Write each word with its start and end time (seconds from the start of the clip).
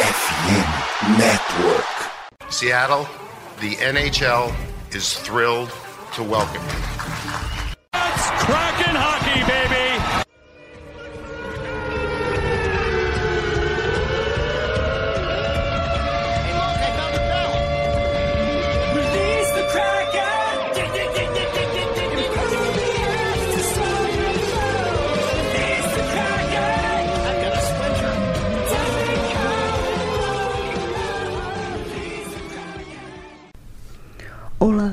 FM 0.00 1.18
Network. 1.18 2.50
Seattle, 2.50 3.06
the 3.60 3.74
NHL 3.76 4.54
is 4.94 5.12
thrilled 5.12 5.70
to 6.14 6.22
welcome 6.22 6.62
you. 6.62 6.82
It's 7.92 8.30
Kraken 8.44 8.89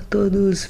todos, 0.10 0.70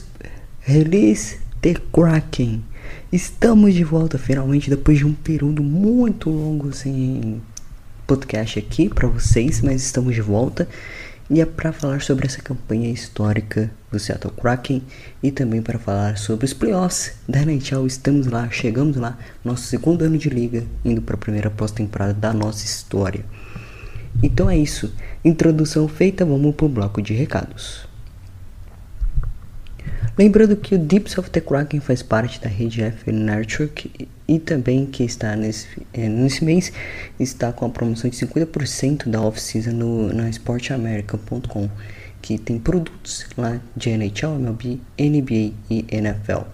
Release 0.62 1.38
the 1.62 1.76
Kraken. 1.94 2.64
Estamos 3.12 3.74
de 3.74 3.84
volta 3.84 4.18
finalmente 4.18 4.70
depois 4.70 4.98
de 4.98 5.06
um 5.06 5.14
período 5.14 5.62
muito 5.62 6.30
longo 6.30 6.74
sem 6.74 7.42
podcast 8.08 8.58
aqui 8.58 8.90
para 8.90 9.08
vocês, 9.08 9.62
mas 9.62 9.84
estamos 9.84 10.16
de 10.16 10.22
volta 10.22 10.68
e 11.30 11.40
é 11.42 11.46
para 11.46 11.72
falar 11.72 12.02
sobre 12.02 12.26
essa 12.26 12.42
campanha 12.42 12.90
histórica 12.90 13.70
do 13.92 14.00
Seattle 14.00 14.34
Kraken 14.34 14.82
e 15.22 15.30
também 15.30 15.62
para 15.62 15.78
falar 15.78 16.18
sobre 16.18 16.46
os 16.46 16.54
playoffs 16.54 17.14
da 17.28 17.42
NHL. 17.42 17.86
Estamos 17.86 18.28
lá, 18.28 18.50
chegamos 18.50 18.96
lá, 18.96 19.18
nosso 19.44 19.64
segundo 19.64 20.04
ano 20.04 20.18
de 20.18 20.30
liga, 20.30 20.64
indo 20.84 21.02
para 21.02 21.16
a 21.16 21.20
primeira 21.20 21.52
pós-temporada 21.52 22.14
da 22.14 22.34
nossa 22.34 22.66
história. 22.66 23.24
Então 24.24 24.50
é 24.50 24.58
isso, 24.58 24.92
introdução 25.24 25.88
feita, 25.88 26.26
vamos 26.26 26.56
pro 26.56 26.68
bloco 26.68 27.02
de 27.02 27.14
recados. 27.14 27.87
Lembrando 30.18 30.56
que 30.56 30.74
o 30.74 30.80
Deeps 30.80 31.16
of 31.20 31.30
the 31.30 31.40
Kraken 31.40 31.80
faz 31.80 32.02
parte 32.02 32.42
da 32.42 32.50
rede 32.50 32.82
F 32.82 33.12
Network 33.12 34.10
e, 34.28 34.40
também 34.40 34.88
que 34.88 35.04
está 35.04 35.36
nesse, 35.36 35.68
eh, 35.94 36.10
nesse 36.10 36.44
mês 36.44 36.72
está 37.20 37.54
com 37.54 37.66
a 37.66 37.70
promoção 37.70 38.10
de 38.10 38.18
50% 38.18 39.10
da 39.10 39.22
off-season 39.22 39.74
no, 39.74 40.12
na 40.12 40.28
sportamerica.com 40.30 41.70
que 42.20 42.40
tem 42.40 42.58
produtos 42.58 43.28
lá 43.38 43.62
de 43.76 43.92
NHL, 43.92 44.36
MLB, 44.40 44.80
NBA 45.00 45.54
e 45.70 45.86
NFL. 45.90 46.48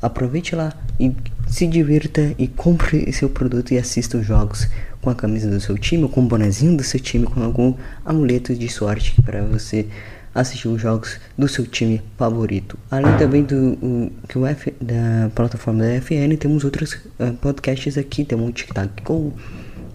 Aproveite 0.00 0.56
lá 0.56 0.72
e 0.98 1.14
se 1.46 1.66
divirta 1.66 2.34
e 2.38 2.48
compre 2.48 3.12
seu 3.12 3.28
produto 3.28 3.72
e 3.72 3.78
assista 3.78 4.16
os 4.16 4.26
jogos 4.26 4.66
com 5.02 5.10
a 5.10 5.14
camisa 5.14 5.50
do 5.50 5.60
seu 5.60 5.76
time, 5.76 6.04
ou 6.04 6.08
com 6.08 6.22
o 6.22 6.26
bonezinho 6.26 6.78
do 6.78 6.82
seu 6.82 6.98
time, 6.98 7.26
com 7.26 7.42
algum 7.42 7.74
amuleto 8.06 8.54
de 8.54 8.68
sorte 8.70 9.20
para 9.20 9.42
você 9.42 9.86
assistir 10.34 10.68
os 10.68 10.80
jogos 10.80 11.18
do 11.36 11.46
seu 11.46 11.66
time 11.66 12.02
favorito. 12.16 12.78
Além 12.90 13.16
também 13.18 13.42
do 13.42 14.10
que 14.28 14.38
o 14.38 14.46
F, 14.46 14.72
da 14.80 15.30
plataforma 15.34 15.82
da 15.82 16.00
FN, 16.00 16.36
temos 16.38 16.64
outros 16.64 16.94
uh, 16.94 17.32
podcasts 17.40 17.98
aqui, 17.98 18.24
temos 18.24 18.48
o 18.48 18.52
TikTok 18.52 19.02
com 19.02 19.14
uh, 19.14 19.34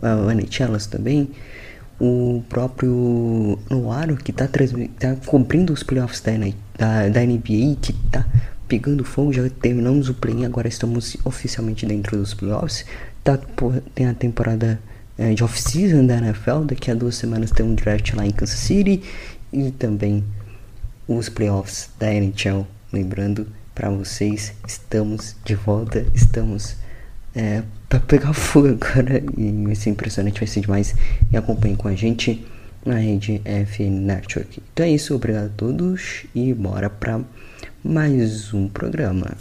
o 0.01 0.31
NHLas 0.31 0.85
também, 0.87 1.29
o 1.99 2.43
próprio 2.47 3.57
Noaro 3.69 4.15
que 4.17 4.31
está 4.31 4.47
tá 4.47 5.15
cobrindo 5.25 5.73
os 5.73 5.81
playoffs 5.81 6.21
da, 6.21 6.33
da, 6.77 7.09
da 7.09 7.21
NBA, 7.25 7.77
que 7.81 7.91
está 8.05 8.25
pegando 8.67 9.03
fogo, 9.03 9.33
já 9.33 9.49
terminamos 9.49 10.09
o 10.09 10.13
play, 10.13 10.45
agora 10.45 10.67
estamos 10.67 11.17
oficialmente 11.23 11.85
dentro 11.85 12.17
dos 12.17 12.33
playoffs. 12.33 12.85
Tá, 13.23 13.39
tem 13.95 14.07
a 14.07 14.13
temporada 14.13 14.79
é, 15.17 15.33
de 15.33 15.43
off-season 15.43 16.05
da 16.05 16.17
NFL, 16.17 16.65
daqui 16.65 16.91
a 16.91 16.93
duas 16.93 17.15
semanas 17.15 17.49
tem 17.49 17.65
um 17.65 17.73
draft 17.73 18.13
lá 18.13 18.25
em 18.25 18.31
Kansas 18.31 18.59
City 18.59 19.01
e 19.51 19.71
também 19.71 20.23
os 21.07 21.29
playoffs 21.29 21.89
da 21.99 22.13
NHL. 22.13 22.65
Lembrando 22.91 23.47
para 23.73 23.89
vocês, 23.89 24.53
estamos 24.67 25.35
de 25.45 25.55
volta, 25.55 26.05
estamos 26.13 26.75
é, 27.35 27.63
para 27.87 27.99
pegar 27.99 28.33
fogo 28.33 28.69
agora 28.69 29.23
e 29.37 29.51
vai 29.63 29.75
ser 29.75 29.91
impressionante, 29.91 30.39
vai 30.39 30.47
ser 30.47 30.61
demais. 30.61 30.95
E 31.31 31.37
acompanhem 31.37 31.75
com 31.75 31.87
a 31.87 31.95
gente 31.95 32.45
na 32.85 32.95
rede 32.95 33.41
FN 33.43 34.01
Network. 34.01 34.61
Então 34.73 34.85
é 34.85 34.89
isso, 34.89 35.13
obrigado 35.15 35.47
a 35.47 35.57
todos 35.57 36.25
e 36.33 36.53
bora 36.53 36.89
para 36.89 37.21
mais 37.83 38.53
um 38.53 38.67
programa. 38.67 39.35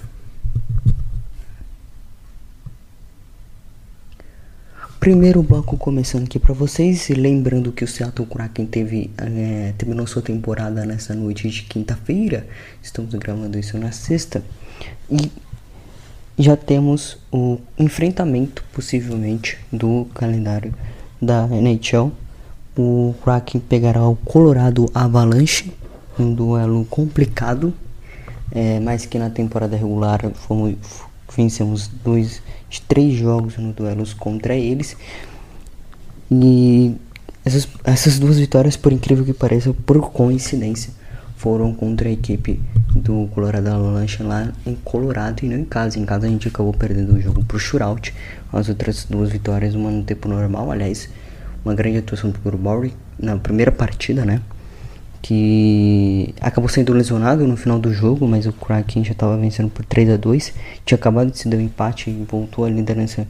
Primeiro 5.07 5.41
bloco 5.41 5.77
começando 5.77 6.25
aqui 6.25 6.37
para 6.37 6.53
vocês, 6.53 7.09
lembrando 7.11 7.71
que 7.71 7.85
o 7.85 7.87
Seattle 7.87 8.27
Kraken 8.27 8.67
teve 8.67 9.09
é, 9.17 9.73
terminou 9.79 10.05
sua 10.05 10.21
temporada 10.21 10.85
nessa 10.85 11.15
noite 11.15 11.49
de 11.49 11.63
quinta-feira. 11.63 12.45
Estamos 12.83 13.15
gravando 13.15 13.57
isso 13.57 13.79
na 13.79 13.93
sexta 13.93 14.43
e 15.09 15.31
já 16.37 16.57
temos 16.57 17.19
o 17.31 17.61
enfrentamento 17.79 18.65
possivelmente 18.73 19.57
do 19.73 20.09
calendário 20.13 20.75
da 21.23 21.47
NHL. 21.47 22.11
O 22.77 23.15
Kraken 23.23 23.61
pegará 23.61 24.09
o 24.09 24.17
Colorado 24.17 24.91
Avalanche, 24.93 25.73
um 26.19 26.35
duelo 26.35 26.85
complicado, 26.87 27.73
é, 28.51 28.81
mas 28.81 29.07
que 29.07 29.21
na 29.21 29.31
temporada 29.31 29.77
regular 29.77 30.29
fomos, 30.35 30.75
vencemos 31.37 31.87
dois 32.03 32.43
de 32.77 32.83
três 32.83 33.15
jogos 33.15 33.57
no 33.57 33.73
duelos 33.73 34.13
contra 34.15 34.55
eles. 34.55 34.97
E 36.31 36.95
essas, 37.45 37.69
essas 37.85 38.19
duas 38.19 38.39
vitórias, 38.39 38.77
por 38.77 38.93
incrível 38.93 39.25
que 39.25 39.33
pareça, 39.33 39.73
por 39.73 40.11
coincidência, 40.11 40.93
foram 41.37 41.73
contra 41.73 42.09
a 42.09 42.13
equipe 42.13 42.61
do 42.95 43.29
Colorado 43.35 43.69
Avalanche 43.69 44.23
lá 44.23 44.53
em 44.67 44.75
Colorado 44.75 45.45
e 45.45 45.49
não 45.49 45.59
em 45.59 45.65
casa. 45.65 45.99
Em 45.99 46.05
casa 46.05 46.27
a 46.27 46.31
gente 46.31 46.49
acabou 46.49 46.73
perdendo 46.73 47.15
o 47.15 47.21
jogo 47.21 47.45
pro 47.45 47.59
shootout. 47.59 48.13
As 48.53 48.69
outras 48.69 49.05
duas 49.05 49.31
vitórias, 49.31 49.75
uma 49.75 49.91
no 49.91 50.03
tempo 50.03 50.29
normal, 50.29 50.73
aliás, 50.73 51.09
uma 51.65 51.75
grande 51.75 51.99
atuação 51.99 52.31
do 52.31 52.39
Grubauer 52.41 52.91
na 53.19 53.37
primeira 53.37 53.71
partida, 53.71 54.25
né? 54.25 54.41
Que 55.27 56.33
acabou 56.41 56.69
sendo 56.69 56.93
lesionado 56.93 57.49
no 57.49 57.57
final 57.57 57.81
do 57.81 57.93
jogo, 57.93 58.29
mas 58.29 58.47
o 58.47 58.53
Kraken 58.53 59.03
já 59.03 59.11
estava 59.11 59.37
vencendo 59.37 59.69
por 59.69 59.85
3 59.85 60.11
a 60.11 60.17
2 60.17 60.53
tinha 60.85 60.97
acabado 60.97 61.33
de 61.33 61.39
se 61.39 61.49
dar 61.49 61.57
um 61.57 61.63
empate 61.63 62.11
e 62.11 62.25
voltou 62.31 62.65
à 62.65 62.71
liderança 62.71 63.27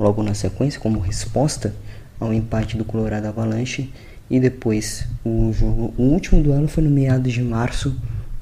logo 0.00 0.20
na 0.20 0.34
sequência 0.34 0.80
como 0.80 0.98
resposta 0.98 1.72
ao 2.18 2.34
empate 2.34 2.76
do 2.76 2.84
Colorado 2.84 3.26
Avalanche. 3.26 3.88
E 4.28 4.40
depois 4.40 5.06
o 5.24 5.52
jogo, 5.52 5.94
o 5.96 6.02
último 6.02 6.42
duelo 6.42 6.66
foi 6.66 6.82
no 6.82 6.90
meados 6.90 7.32
de 7.32 7.42
março 7.42 7.94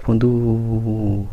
quando 0.03 1.27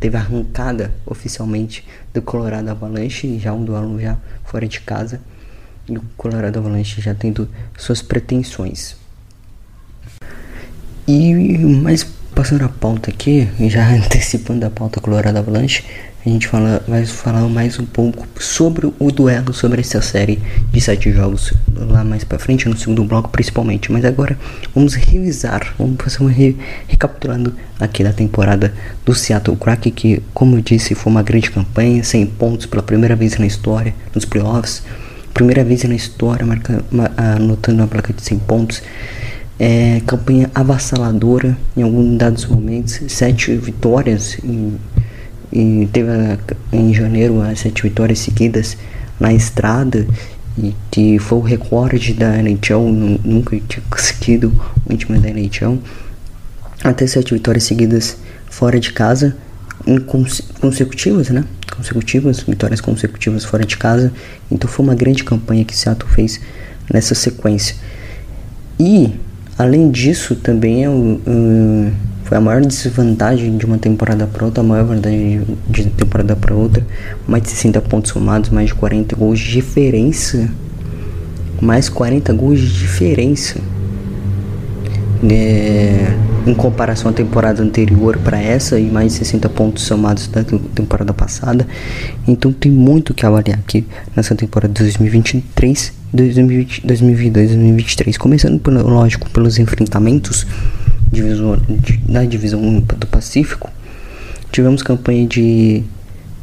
teve 0.00 0.16
a 0.16 0.20
arrancada 0.20 0.92
oficialmente 1.06 1.86
do 2.12 2.20
Colorado 2.20 2.68
Avalanche, 2.68 3.38
já 3.38 3.52
um 3.52 3.64
duelo 3.64 4.00
já 4.00 4.18
fora 4.42 4.66
de 4.66 4.80
casa. 4.80 5.20
E 5.88 5.96
o 5.96 6.02
Colorado 6.16 6.58
Avalanche 6.58 7.00
já 7.00 7.14
tendo 7.14 7.48
suas 7.78 8.02
pretensões. 8.02 8.99
E 11.12 11.58
mais 11.58 12.06
passando 12.36 12.64
a 12.64 12.68
pauta 12.68 13.10
aqui, 13.10 13.48
já 13.68 13.84
antecipando 13.90 14.64
a 14.64 14.70
pauta 14.70 15.00
Colorado 15.00 15.38
Avalanche, 15.38 15.82
a 16.24 16.28
gente 16.28 16.46
fala, 16.46 16.84
vai 16.86 17.04
falar 17.04 17.48
mais 17.48 17.80
um 17.80 17.84
pouco 17.84 18.28
sobre 18.40 18.86
o 18.96 19.10
duelo, 19.10 19.52
sobre 19.52 19.80
essa 19.80 20.00
série 20.00 20.40
de 20.70 20.80
sete 20.80 21.10
jogos 21.10 21.52
lá 21.74 22.04
mais 22.04 22.22
pra 22.22 22.38
frente, 22.38 22.68
no 22.68 22.76
segundo 22.76 23.02
bloco 23.02 23.28
principalmente. 23.28 23.90
Mas 23.90 24.04
agora 24.04 24.38
vamos 24.72 24.94
revisar, 24.94 25.74
vamos 25.76 25.96
fazer 26.00 26.22
um 26.22 26.28
re 26.28 26.56
recapitulando 26.86 27.56
aqui 27.80 28.04
da 28.04 28.12
temporada 28.12 28.72
do 29.04 29.12
Seattle 29.12 29.56
Kraken, 29.56 29.90
que, 29.92 30.22
como 30.32 30.58
eu 30.58 30.60
disse, 30.60 30.94
foi 30.94 31.10
uma 31.10 31.24
grande 31.24 31.50
campanha, 31.50 32.04
100 32.04 32.26
pontos 32.26 32.66
pela 32.66 32.84
primeira 32.84 33.16
vez 33.16 33.36
na 33.36 33.46
história, 33.46 33.92
nos 34.14 34.24
playoffs, 34.24 34.84
primeira 35.34 35.64
vez 35.64 35.82
na 35.82 35.94
história, 35.96 36.46
marca, 36.46 36.84
anotando 37.16 37.78
uma 37.78 37.88
placa 37.88 38.12
de 38.12 38.22
100 38.22 38.38
pontos. 38.38 38.80
É, 39.62 40.00
campanha 40.06 40.50
avassaladora 40.54 41.54
em 41.76 41.82
alguns 41.82 42.16
dados 42.16 42.46
momentos, 42.46 42.98
sete 43.08 43.54
vitórias 43.56 44.38
em, 44.42 44.78
e 45.52 45.86
teve 45.92 46.08
a, 46.10 46.38
em 46.72 46.94
janeiro 46.94 47.42
as 47.42 47.60
sete 47.60 47.82
vitórias 47.82 48.20
seguidas 48.20 48.78
na 49.18 49.34
estrada 49.34 50.06
e 50.56 50.74
que 50.90 51.18
foi 51.18 51.38
o 51.38 51.42
recorde 51.42 52.14
da 52.14 52.38
NHL, 52.38 52.80
nunca 53.22 53.60
tinha 53.68 53.82
conseguido 53.90 54.50
um 54.88 54.96
time 54.96 55.18
da 55.18 55.28
NHL 55.28 55.78
até 56.82 57.06
sete 57.06 57.34
vitórias 57.34 57.64
seguidas 57.64 58.16
fora 58.48 58.80
de 58.80 58.92
casa 58.94 59.36
cons 60.06 60.40
consecutivas, 60.60 61.30
né? 61.30 61.44
Consecutivas, 61.74 62.40
vitórias 62.40 62.80
consecutivas 62.80 63.44
fora 63.44 63.64
de 63.64 63.76
casa. 63.76 64.12
Então 64.50 64.68
foi 64.68 64.84
uma 64.84 64.94
grande 64.94 65.24
campanha 65.24 65.64
que 65.64 65.76
Seattle 65.76 66.10
fez 66.10 66.40
nessa 66.92 67.14
sequência. 67.14 67.76
E 68.78 69.14
Além 69.60 69.90
disso, 69.90 70.34
também 70.36 70.86
é 70.86 70.88
foi 72.24 72.38
a 72.38 72.40
maior 72.40 72.62
desvantagem 72.62 73.58
de 73.58 73.66
uma 73.66 73.76
temporada 73.76 74.26
para 74.26 74.46
outra, 74.46 74.62
a 74.62 74.66
maior 74.66 74.86
vantagem 74.86 75.42
de 75.68 75.84
temporada 75.84 76.34
para 76.34 76.54
outra, 76.54 76.86
mais 77.28 77.42
de 77.42 77.50
60 77.50 77.78
pontos 77.82 78.10
somados, 78.10 78.48
mais 78.48 78.68
de 78.68 78.74
40 78.74 79.14
gols 79.16 79.38
de 79.38 79.50
diferença. 79.50 80.48
Mais 81.60 81.90
40 81.90 82.32
gols 82.32 82.58
de 82.58 82.72
diferença. 82.72 83.60
É, 85.30 86.16
em 86.46 86.54
comparação 86.54 87.10
à 87.10 87.12
temporada 87.12 87.62
anterior 87.62 88.16
para 88.16 88.40
essa 88.40 88.80
e 88.80 88.86
mais 88.90 89.12
60 89.12 89.46
pontos 89.50 89.82
somados 89.82 90.26
da 90.26 90.42
temporada 90.42 91.12
passada. 91.12 91.68
Então 92.26 92.50
tem 92.50 92.72
muito 92.72 93.12
que 93.12 93.26
avaliar 93.26 93.58
aqui 93.58 93.86
nessa 94.16 94.34
temporada 94.34 94.72
de 94.72 94.80
2023, 94.84 95.99
2020, 96.12 96.86
2022, 96.86 97.48
2023. 97.50 98.18
Começando, 98.18 98.60
pelo, 98.60 98.88
lógico, 98.88 99.28
pelos 99.30 99.58
enfrentamentos 99.58 100.46
divisor, 101.10 101.60
da 102.08 102.24
divisão 102.24 102.80
do 102.80 103.06
Pacífico. 103.06 103.70
Tivemos 104.50 104.82
campanha 104.82 105.26
de 105.26 105.84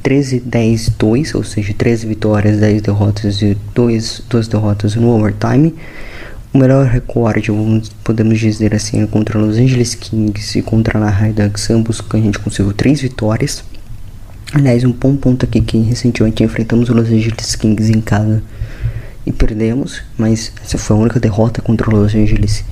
13, 0.03 0.39
10, 0.39 0.89
2, 0.97 1.35
ou 1.35 1.43
seja, 1.43 1.73
13 1.73 2.07
vitórias, 2.07 2.59
10 2.59 2.81
derrotas 2.81 3.41
e 3.41 3.57
2, 3.75 4.23
2 4.29 4.47
derrotas 4.47 4.95
no 4.95 5.09
overtime. 5.09 5.73
O 6.53 6.57
melhor 6.57 6.85
recorde, 6.85 7.51
podemos 8.03 8.39
dizer 8.39 8.73
assim, 8.73 9.03
é 9.03 9.07
contra 9.07 9.37
Los 9.37 9.57
Angeles 9.57 9.95
Kings 9.95 10.57
e 10.57 10.61
contra 10.61 10.97
a 10.97 11.29
Ducks, 11.29 11.69
ambos 11.69 11.99
que 11.99 12.15
a 12.15 12.19
gente 12.19 12.39
conseguiu 12.39 12.73
3 12.73 13.01
vitórias. 13.01 13.63
Aliás, 14.53 14.85
um 14.85 14.93
bom 14.93 15.15
ponto 15.17 15.45
aqui 15.45 15.59
que 15.59 15.77
recentemente 15.79 16.41
enfrentamos 16.41 16.89
o 16.89 16.93
Los 16.93 17.07
Angeles 17.07 17.55
Kings 17.55 17.91
em 17.91 17.99
casa 17.99 18.41
e 19.27 19.31
perdemos, 19.33 20.01
mas 20.17 20.53
essa 20.63 20.77
foi 20.77 20.95
a 20.95 20.99
única 20.99 21.19
derrota 21.19 21.61
contra 21.61 21.89
o 21.89 21.93
Los 21.93 22.15
Angeles 22.15 22.63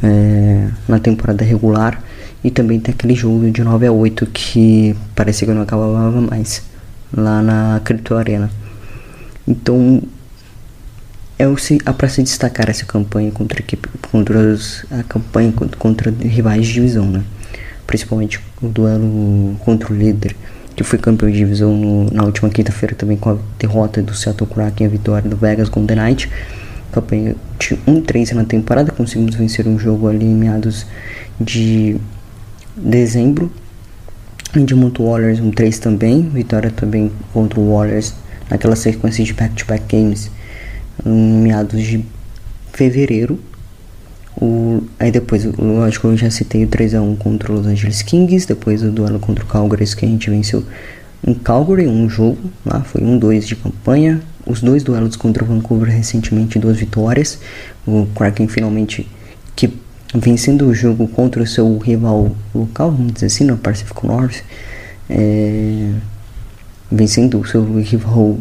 é, 0.00 0.68
na 0.86 1.00
temporada 1.00 1.44
regular. 1.44 2.00
E 2.44 2.50
também 2.50 2.78
tem 2.78 2.94
aquele 2.94 3.16
jogo 3.16 3.50
de 3.50 3.64
9 3.64 3.86
a 3.88 3.92
8 3.92 4.24
que 4.26 4.94
parecia 5.16 5.48
que 5.48 5.52
não 5.52 5.62
acabava 5.62 6.20
mais 6.20 6.62
lá 7.12 7.42
na 7.42 7.80
Crypto 7.84 8.14
Arena. 8.14 8.48
Então 9.48 10.00
é 11.36 11.48
o 11.48 11.58
se, 11.58 11.78
para 11.78 12.08
se 12.08 12.22
destacar 12.22 12.70
essa 12.70 12.86
campanha 12.86 13.32
contra 13.32 13.58
a 13.58 13.60
equipe, 13.60 13.88
contra 14.12 14.38
os, 14.38 14.86
a 14.92 15.02
campanha 15.02 15.50
contra, 15.50 15.76
contra 15.76 16.10
rivais 16.10 16.68
de 16.68 16.74
divisão, 16.74 17.06
né? 17.06 17.24
Principalmente 17.84 18.38
o 18.62 18.68
duelo 18.68 19.56
contra 19.64 19.92
o 19.92 19.96
líder, 19.96 20.36
que 20.76 20.84
foi 20.84 20.98
campeão 20.98 21.30
de 21.30 21.38
divisão 21.38 21.74
no, 21.74 22.10
na 22.12 22.24
última 22.24 22.50
quinta-feira 22.50 22.94
também 22.94 23.16
com 23.16 23.30
a 23.30 23.36
derrota 23.58 24.02
do 24.02 24.14
Seattle 24.14 24.48
Kraken 24.48 24.86
e 24.86 24.88
a 24.88 24.90
vitória 24.90 25.28
do 25.28 25.36
Vegas 25.36 25.70
Golden 25.70 25.96
Knight. 25.96 26.30
Campanha 26.92 27.34
de 27.58 27.76
1-3 27.88 28.32
na 28.32 28.44
temporada, 28.44 28.92
conseguimos 28.92 29.34
vencer 29.34 29.66
um 29.66 29.78
jogo 29.78 30.06
ali 30.06 30.26
em 30.26 30.34
meados 30.34 30.86
de 31.40 31.96
dezembro. 32.76 33.50
Edmonton 34.54 35.10
Warriors 35.10 35.40
um 35.40 35.50
3 35.50 35.78
também, 35.78 36.28
vitória 36.28 36.70
também 36.70 37.10
contra 37.32 37.58
o 37.58 37.74
Warriors 37.74 38.14
naquela 38.48 38.76
sequência 38.76 39.24
de 39.24 39.32
back-to-back 39.32 39.84
-back 39.84 39.96
games 39.96 40.30
em 41.04 41.42
meados 41.42 41.82
de 41.82 42.04
fevereiro. 42.72 43.38
O, 44.40 44.82
aí 44.98 45.10
depois, 45.10 45.44
lógico, 45.44 46.08
eu 46.08 46.16
já 46.16 46.30
citei 46.30 46.64
o 46.64 46.68
3x1 46.68 47.16
contra 47.18 47.52
os 47.52 47.58
Los 47.60 47.66
Angeles 47.66 48.02
Kings, 48.02 48.46
depois 48.46 48.82
o 48.82 48.90
duelo 48.90 49.18
contra 49.18 49.42
o 49.42 49.46
Calgary 49.46 49.86
que 49.96 50.04
a 50.04 50.08
gente 50.08 50.28
venceu 50.28 50.62
em 51.26 51.34
Calgary, 51.34 51.86
um 51.88 52.08
jogo 52.08 52.38
lá, 52.64 52.82
foi 52.82 53.02
um 53.02 53.18
2 53.18 53.46
de 53.46 53.56
campanha. 53.56 54.20
Os 54.46 54.60
dois 54.60 54.84
duelos 54.84 55.16
contra 55.16 55.42
o 55.42 55.46
Vancouver 55.46 55.88
recentemente, 55.90 56.56
duas 56.56 56.76
vitórias. 56.76 57.40
O 57.84 58.06
Kraken 58.14 58.46
finalmente 58.46 59.08
que 59.56 59.76
vencendo 60.14 60.68
o 60.68 60.74
jogo 60.74 61.08
contra 61.08 61.42
o 61.42 61.46
seu 61.46 61.78
rival 61.78 62.36
local, 62.54 62.92
vamos 62.92 63.14
dizer 63.14 63.26
assim, 63.26 63.44
no 63.44 63.56
Pacific 63.56 64.06
North, 64.06 64.42
é, 65.10 65.92
vencendo 66.92 67.40
o 67.40 67.46
seu 67.46 67.64
rival 67.80 68.38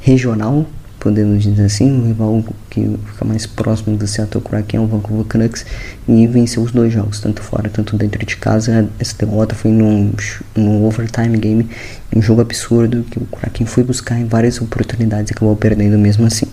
regional 0.00 0.66
podemos 1.06 1.44
dizer 1.44 1.62
assim, 1.62 2.00
o 2.00 2.04
rival 2.04 2.44
que 2.68 2.98
fica 3.06 3.24
mais 3.24 3.46
próximo 3.46 3.96
do 3.96 4.08
Seattle 4.08 4.42
Kraken 4.42 4.80
é 4.80 4.82
o 4.82 4.88
Vancouver 4.88 5.24
Canucks 5.24 5.64
e 6.08 6.26
venceu 6.26 6.64
os 6.64 6.72
dois 6.72 6.92
jogos, 6.92 7.20
tanto 7.20 7.44
fora, 7.44 7.70
tanto 7.70 7.96
dentro 7.96 8.26
de 8.26 8.36
casa. 8.36 8.90
Essa 8.98 9.16
derrota 9.16 9.54
foi 9.54 9.70
num, 9.70 10.12
num 10.56 10.84
overtime 10.84 11.38
game, 11.38 11.70
um 12.12 12.20
jogo 12.20 12.40
absurdo 12.40 13.04
que 13.04 13.20
o 13.20 13.26
Kraken 13.26 13.64
foi 13.68 13.84
buscar 13.84 14.18
em 14.18 14.24
várias 14.24 14.60
oportunidades 14.60 15.30
e 15.30 15.32
acabou 15.32 15.54
perdendo 15.54 15.96
mesmo 15.96 16.26
assim. 16.26 16.48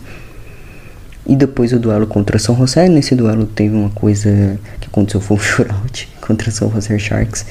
E 1.25 1.35
depois 1.35 1.73
o 1.73 1.79
duelo 1.79 2.05
contra 2.05 2.37
São 2.37 2.55
José, 2.55 2.87
nesse 2.87 3.15
duelo 3.15 3.47
teve 3.47 3.73
uma 3.75 3.89
coisa 3.89 4.59
que 4.79 4.85
aconteceu, 4.85 5.19
foi 5.19 5.37
um 5.37 5.39
shootout 5.41 6.09
contra 6.21 6.51
São 6.51 6.69
José 6.69 6.99
Sharks 6.99 7.43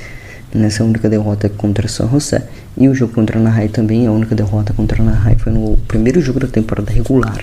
nessa 0.54 0.84
única 0.84 1.08
derrota 1.08 1.48
contra 1.48 1.88
São 1.88 2.08
José. 2.10 2.46
E 2.76 2.88
o 2.88 2.94
jogo 2.94 3.12
contra 3.12 3.38
a 3.38 3.40
Anaheim 3.40 3.68
também, 3.68 4.06
a 4.06 4.12
única 4.12 4.34
derrota 4.34 4.72
contra 4.72 5.02
a 5.02 5.06
Anaheim 5.06 5.36
foi 5.36 5.52
no 5.52 5.76
primeiro 5.88 6.20
jogo 6.20 6.40
da 6.40 6.48
temporada 6.48 6.90
regular, 6.90 7.42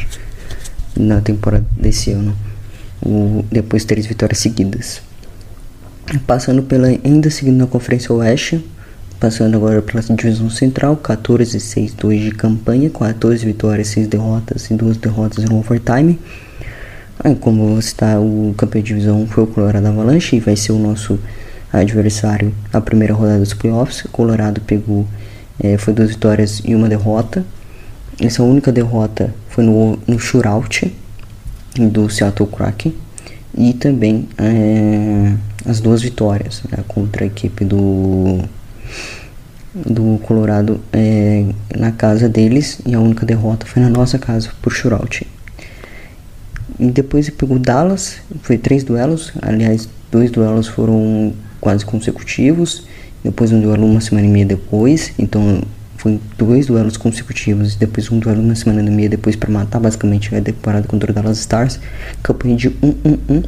na 0.95 1.21
temporada 1.21 1.65
desse 1.75 2.11
ano. 2.11 2.35
O, 3.01 3.43
depois 3.51 3.85
três 3.85 4.05
vitórias 4.05 4.39
seguidas. 4.39 5.01
Passando 6.25 6.63
pela, 6.63 6.87
ainda 6.87 7.29
seguindo 7.29 7.57
na 7.57 7.67
Conferência 7.67 8.13
Oeste, 8.13 8.65
passando 9.19 9.55
agora 9.55 9.81
pela 9.81 10.01
Divisão 10.01 10.49
Central, 10.49 10.97
14 10.97 11.59
6 11.59 11.93
2 11.93 12.21
de 12.21 12.31
campanha, 12.31 12.89
14 12.89 13.45
vitórias, 13.45 13.89
6 13.89 14.07
derrotas 14.07 14.69
e 14.71 14.73
2 14.73 14.97
derrotas 14.97 15.45
no 15.45 15.59
overtime. 15.59 16.19
Aí, 17.21 17.35
como 17.35 17.77
está 17.77 18.17
o 18.17 18.55
campeão 18.57 18.81
de 18.81 18.87
divisão 18.87 19.27
foi 19.27 19.43
o 19.43 19.47
Colorado 19.47 19.85
Avalanche 19.85 20.37
e 20.37 20.39
vai 20.39 20.55
ser 20.55 20.71
o 20.71 20.79
nosso 20.79 21.19
adversário 21.71 22.53
na 22.73 22.81
primeira 22.81 23.13
rodada 23.13 23.39
dos 23.39 23.53
playoffs. 23.53 24.03
O 24.05 24.09
Colorado 24.09 24.61
pegou, 24.61 25.05
é, 25.59 25.77
foi 25.77 25.93
duas 25.93 26.09
vitórias 26.09 26.61
e 26.65 26.75
uma 26.75 26.89
derrota. 26.89 27.45
Essa 28.19 28.43
única 28.43 28.71
derrota 28.71 29.33
foi 29.49 29.63
no, 29.63 29.97
no 30.07 30.19
shootout 30.19 30.93
do 31.75 32.09
Seattle 32.09 32.49
Kraken 32.49 32.93
e 33.57 33.73
também 33.73 34.27
é, 34.37 35.33
as 35.65 35.79
duas 35.79 36.01
vitórias 36.01 36.61
né, 36.69 36.83
contra 36.87 37.23
a 37.23 37.27
equipe 37.27 37.63
do 37.63 38.39
do 39.73 40.19
Colorado 40.23 40.81
é, 40.91 41.45
na 41.75 41.91
casa 41.91 42.27
deles 42.27 42.81
e 42.85 42.95
a 42.95 42.99
única 42.99 43.25
derrota 43.25 43.65
foi 43.65 43.81
na 43.81 43.89
nossa 43.89 44.17
casa 44.17 44.49
por 44.61 44.73
shootout. 44.73 45.25
E 46.79 46.89
depois 46.89 47.29
pegou 47.29 47.59
Dallas, 47.59 48.17
foi 48.41 48.57
três 48.57 48.83
duelos, 48.83 49.31
aliás, 49.41 49.87
dois 50.11 50.31
duelos 50.31 50.67
foram 50.67 51.33
quase 51.59 51.85
consecutivos. 51.85 52.85
Depois 53.23 53.51
um 53.51 53.59
duelo 53.59 53.85
uma 53.85 54.01
semana 54.01 54.27
e 54.27 54.29
meia 54.29 54.45
depois. 54.45 55.11
Então 55.17 55.61
foi 55.97 56.19
dois 56.37 56.67
duelos 56.67 56.97
consecutivos. 56.97 57.75
Depois 57.75 58.09
um 58.11 58.19
duelo 58.19 58.41
uma 58.41 58.55
semana 58.55 58.81
e 58.81 58.91
meia 58.91 59.09
depois 59.09 59.35
para 59.35 59.51
matar 59.51 59.79
basicamente 59.79 60.33
a 60.35 60.41
temporada 60.41 60.87
contra 60.87 61.11
o 61.11 61.13
Dallas 61.13 61.39
Stars. 61.39 61.79
Campanha 62.23 62.55
de 62.55 62.69
1-1-1. 62.69 63.45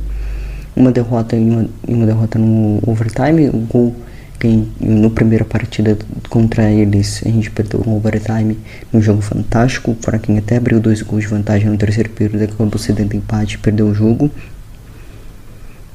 Uma 0.76 0.92
derrota 0.92 1.36
e 1.36 1.50
uma, 1.50 1.70
uma 1.88 2.06
derrota 2.06 2.40
no 2.40 2.80
overtime. 2.86 3.50
O 3.50 3.58
gol 3.60 3.96
que 4.42 4.68
no 4.80 5.12
primeira 5.12 5.46
partida 5.46 5.96
contra 6.28 6.64
eles 6.72 7.22
a 7.24 7.30
gente 7.30 7.52
perdeu 7.52 7.84
um 7.86 7.96
overtime 7.96 8.58
num 8.92 9.00
jogo 9.00 9.22
fantástico. 9.22 9.94
Para 9.94 10.18
quem 10.18 10.38
até 10.40 10.58
abriu 10.58 10.80
dois 10.80 11.04
gols 11.04 11.22
de 11.22 11.30
vantagem 11.30 11.70
no 11.70 11.78
terceiro 11.78 12.10
período, 12.10 12.44
acabou 12.44 12.80
cedendo 12.80 13.16
empate 13.16 13.56
e 13.56 13.58
perdeu 13.60 13.86
o 13.86 13.94
jogo. 13.94 14.32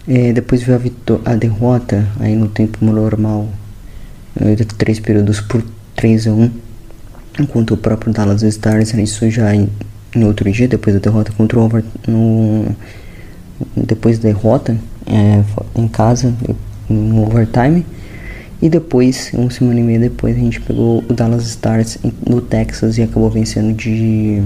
É, 0.09 0.33
depois 0.33 0.63
veio 0.63 0.81
a, 1.25 1.33
a, 1.33 1.35
derrota 1.35 2.07
aí 2.21 2.37
no 2.37 2.49
tempo 2.49 2.85
normal 2.85 3.49
é, 4.41 4.55
de 4.55 4.65
três 4.65 5.01
períodos 5.01 5.41
por 5.41 5.65
3 5.97 6.29
a 6.29 6.31
1 6.31 6.51
contra 7.49 7.75
o 7.75 7.77
próprio 7.77 8.13
Dallas 8.13 8.43
Stars. 8.43 8.95
Isso 8.95 9.29
já 9.31 9.55
em, 9.55 9.69
em 10.15 10.25
outro 10.25 10.51
dia, 10.51 10.69
depois 10.69 10.95
da 10.95 11.01
derrota 11.01 11.33
contra 11.33 11.59
o 11.59 11.63
Over, 11.63 11.83
no, 12.07 12.67
depois 13.77 14.19
da 14.19 14.29
derrota 14.29 14.77
é, 15.07 15.43
em 15.75 15.89
casa 15.89 16.33
no 16.89 17.23
overtime. 17.23 17.85
E 18.63 18.69
depois, 18.71 19.31
uma 19.35 19.51
semana 19.51 19.81
e 19.81 19.83
meia 19.83 19.99
depois, 19.99 20.35
a 20.35 20.41
gente 20.41 20.61
pegou 20.61 21.05
o 21.09 21.13
Dallas 21.13 21.47
Stars 21.47 21.99
no 22.27 22.41
Texas 22.41 22.97
e 22.97 23.03
acabou 23.03 23.29
vencendo 23.29 23.75
de 23.75 24.43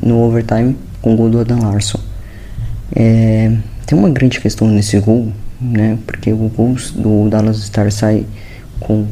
no 0.00 0.20
overtime 0.20 0.76
com 1.02 1.14
o 1.14 1.16
gol 1.16 1.28
do 1.28 1.40
Adam 1.40 1.58
Larson. 1.60 1.98
É, 2.94 3.56
tem 3.88 3.98
uma 3.98 4.10
grande 4.10 4.38
questão 4.38 4.68
nesse 4.68 5.00
gol, 5.00 5.32
né? 5.58 5.98
Porque 6.06 6.30
o 6.30 6.36
gol 6.36 6.76
do 6.94 7.30
Dallas 7.30 7.56
Stars 7.56 7.94
sai 7.94 8.26
com 8.78 9.06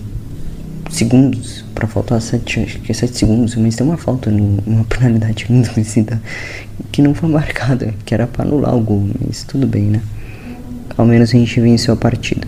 segundos 0.91 1.65
para 1.75 1.89
faltar 1.89 2.21
7, 2.21 2.61
acho 2.61 2.79
que 2.81 2.93
é 2.93 2.95
7 2.95 3.17
segundos, 3.17 3.57
mas 3.57 3.75
tem 3.75 3.87
uma 3.87 3.97
falta, 3.97 4.29
uma 4.29 4.85
penalidade 4.89 5.47
conhecida 5.47 6.21
que 6.93 7.01
não 7.01 7.15
foi 7.15 7.31
marcada, 7.31 7.95
que 8.05 8.13
era 8.13 8.27
para 8.27 8.45
anular 8.45 8.77
o 8.77 8.81
gol, 8.81 9.09
mas 9.27 9.45
tudo 9.45 9.67
bem, 9.67 9.85
né? 9.85 10.03
Ao 10.95 11.07
menos 11.07 11.31
a 11.31 11.39
gente 11.39 11.59
venceu 11.59 11.95
a 11.95 11.97
partida. 11.97 12.47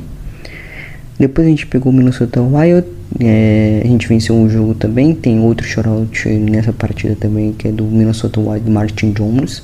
Depois 1.19 1.47
a 1.47 1.51
gente 1.51 1.67
pegou 1.67 1.91
o 1.91 1.95
Minnesota 1.95 2.43
Wild, 2.43 2.87
é, 3.21 3.81
a 3.83 3.89
gente 3.89 4.07
venceu 4.07 4.35
um 4.35 4.51
jogo 4.51 4.75
também, 4.75 5.15
tem 5.15 5.41
outro 5.41 5.67
shoutout 5.67 6.29
nessa 6.29 6.75
partida 6.75 7.17
também, 7.17 7.55
que 7.55 7.69
é 7.69 7.73
do 7.73 7.85
Minnesota 7.85 8.39
Wild 8.39 8.71
Martin 8.71 9.13
Jones 9.13 9.63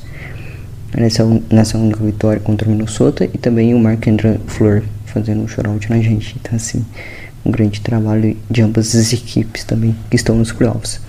nessa, 0.96 1.24
nessa 1.50 1.78
única 1.78 2.02
vitória 2.02 2.40
contra 2.40 2.68
o 2.68 2.70
Minnesota 2.70 3.24
e 3.24 3.38
também 3.38 3.74
o 3.74 3.78
Mark 3.78 4.06
Andrew 4.06 4.38
Fleur 4.46 4.82
fazendo 5.06 5.42
um 5.42 5.48
shoutout 5.48 5.90
na 5.90 6.00
gente. 6.00 6.36
Então, 6.40 6.56
assim, 6.56 6.84
um 7.44 7.50
grande 7.50 7.80
trabalho 7.80 8.36
de 8.50 8.62
ambas 8.62 8.94
as 8.94 9.12
equipes 9.12 9.64
também 9.64 9.94
que 10.10 10.16
estão 10.16 10.36
nos 10.36 10.52
playoffs. 10.52 11.00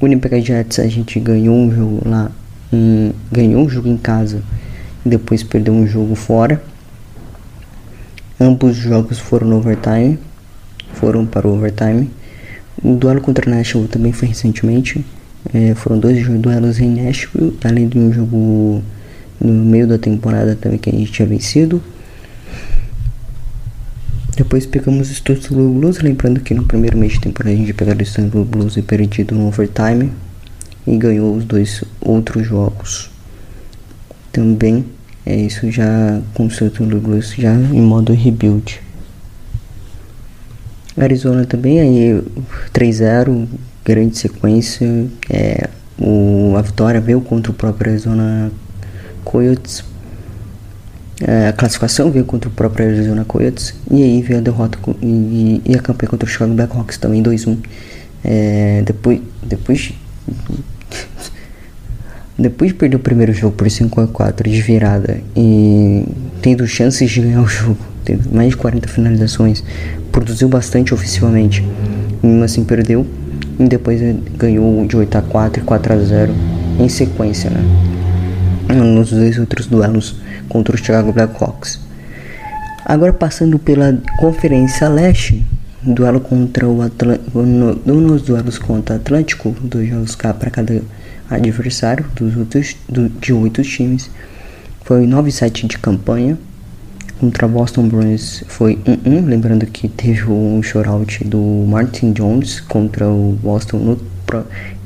O 0.00 0.04
Winnipeg 0.04 0.40
Jets 0.42 0.78
a 0.78 0.86
gente 0.86 1.18
ganhou 1.18 1.56
um 1.56 1.74
jogo 1.74 2.08
lá 2.08 2.30
um, 2.72 3.12
ganhou 3.32 3.62
um 3.62 3.68
jogo 3.68 3.88
em 3.88 3.96
casa 3.96 4.42
e 5.04 5.08
depois 5.08 5.42
perdeu 5.42 5.74
um 5.74 5.86
jogo 5.86 6.14
fora. 6.14 6.62
Ambos 8.40 8.76
os 8.76 8.76
jogos 8.76 9.18
foram 9.18 9.48
no 9.48 9.56
overtime, 9.56 10.18
foram 10.94 11.26
para 11.26 11.46
o 11.46 11.56
overtime. 11.56 12.10
O 12.82 12.94
duelo 12.94 13.20
contra 13.20 13.50
Nashville 13.50 13.88
também 13.88 14.12
foi 14.12 14.28
recentemente. 14.28 15.04
É, 15.52 15.74
foram 15.74 15.98
dois 15.98 16.26
duelos 16.40 16.78
em 16.78 16.90
Nashville, 16.90 17.56
além 17.64 17.88
de 17.88 17.98
um 17.98 18.12
jogo 18.12 18.82
no 19.40 19.52
meio 19.52 19.86
da 19.86 19.98
temporada 19.98 20.56
também 20.56 20.78
que 20.78 20.90
a 20.90 20.92
gente 20.92 21.12
tinha 21.12 21.26
vencido. 21.26 21.82
Depois 24.36 24.66
pegamos 24.66 25.08
o 25.08 25.12
Stanley 25.12 25.50
Blues, 25.50 25.98
lembrando 26.00 26.40
que 26.40 26.54
no 26.54 26.64
primeiro 26.64 26.96
mês 26.96 27.14
de 27.14 27.20
temporada 27.20 27.54
a 27.54 27.58
gente 27.58 27.74
pegou 27.74 27.94
o 27.94 28.02
Stanley 28.02 28.44
Blues 28.44 28.76
e 28.76 28.82
perdido 28.82 29.34
no 29.34 29.48
overtime 29.48 30.12
e 30.86 30.96
ganhou 30.96 31.34
os 31.34 31.44
dois 31.44 31.82
outros 32.00 32.46
jogos. 32.46 33.10
Também 34.30 34.84
é 35.26 35.36
isso 35.36 35.70
já 35.70 36.20
com 36.34 36.44
o 36.44 36.48
Stanley 36.48 37.00
Blues 37.00 37.34
já 37.36 37.52
em 37.52 37.80
modo 37.80 38.12
rebuild. 38.12 38.80
Arizona 40.96 41.44
também 41.44 41.80
aí 41.80 42.22
3-0, 42.72 43.46
grande 43.84 44.18
sequência. 44.18 45.06
É, 45.30 45.68
o, 45.98 46.54
a 46.56 46.62
vitória 46.62 47.00
veio 47.00 47.20
contra 47.20 47.50
o 47.50 47.54
próprio 47.54 47.90
Arizona 47.90 48.52
Coyotes. 49.28 49.84
É, 51.20 51.48
a 51.48 51.52
classificação 51.52 52.10
veio 52.10 52.24
contra 52.24 52.48
o 52.48 52.52
próprio 52.52 52.86
Arizona 52.86 53.24
Coyotes. 53.26 53.74
E 53.90 54.02
aí 54.02 54.22
veio 54.22 54.38
a 54.38 54.42
derrota 54.42 54.78
e, 55.02 55.60
e 55.66 55.74
a 55.74 55.80
campanha 55.80 56.08
contra 56.08 56.26
o 56.26 56.30
Chicago 56.30 56.54
Blackhawks 56.54 56.96
também 56.96 57.22
2-1. 57.22 57.58
É, 58.24 58.82
depois, 58.86 59.20
depois, 59.42 59.92
depois 62.38 62.70
de 62.70 62.76
perder 62.78 62.96
o 62.96 63.00
primeiro 63.00 63.32
jogo 63.34 63.54
por 63.54 63.66
5x4 63.66 64.48
de 64.48 64.62
virada 64.62 65.20
e 65.36 66.04
tendo 66.40 66.66
chances 66.66 67.10
de 67.10 67.20
ganhar 67.20 67.42
o 67.42 67.46
jogo, 67.46 67.78
teve 68.04 68.34
mais 68.34 68.50
de 68.50 68.56
40 68.56 68.88
finalizações, 68.88 69.62
produziu 70.10 70.48
bastante 70.48 70.94
ofensivamente, 70.94 71.62
mesmo 72.22 72.44
assim 72.44 72.64
perdeu. 72.64 73.06
E 73.58 73.64
depois 73.64 74.00
ganhou 74.36 74.86
de 74.86 74.96
8x4 74.96 75.58
e 75.58 75.60
4x0 75.62 76.30
em 76.80 76.88
sequência, 76.88 77.50
né? 77.50 77.87
Nos 78.74 79.10
dois 79.10 79.38
outros 79.38 79.66
duelos 79.66 80.16
contra 80.48 80.74
o 80.74 80.78
Chicago 80.78 81.12
Blackhawks. 81.12 81.80
Agora 82.84 83.12
passando 83.12 83.58
pela 83.58 83.98
Conferência 84.18 84.88
Leste, 84.88 85.44
duelo 85.82 86.20
contra 86.20 86.66
o 86.66 86.82
Atlântico, 86.82 87.42
nos 87.42 88.22
duelos 88.22 88.58
contra 88.58 88.96
o 88.96 88.98
Atlântico, 88.98 89.54
dois 89.62 89.88
jogos 89.88 90.16
para 90.16 90.50
cada 90.50 90.82
adversário 91.30 92.06
dos 92.16 92.36
outros 92.36 92.76
do, 92.88 93.08
de 93.08 93.32
oito 93.32 93.62
times, 93.62 94.10
foi 94.84 95.06
9-7 95.06 95.66
de 95.66 95.78
campanha. 95.78 96.38
Contra 97.20 97.48
Boston 97.48 97.88
Bruins 97.88 98.44
foi 98.46 98.76
1-1, 98.76 99.26
lembrando 99.26 99.66
que 99.66 99.88
teve 99.88 100.30
um 100.30 100.62
shootout 100.62 101.24
do 101.24 101.66
Martin 101.68 102.12
Jones 102.12 102.60
contra 102.60 103.08
o 103.08 103.36
Boston 103.42 103.78
no, 103.78 104.00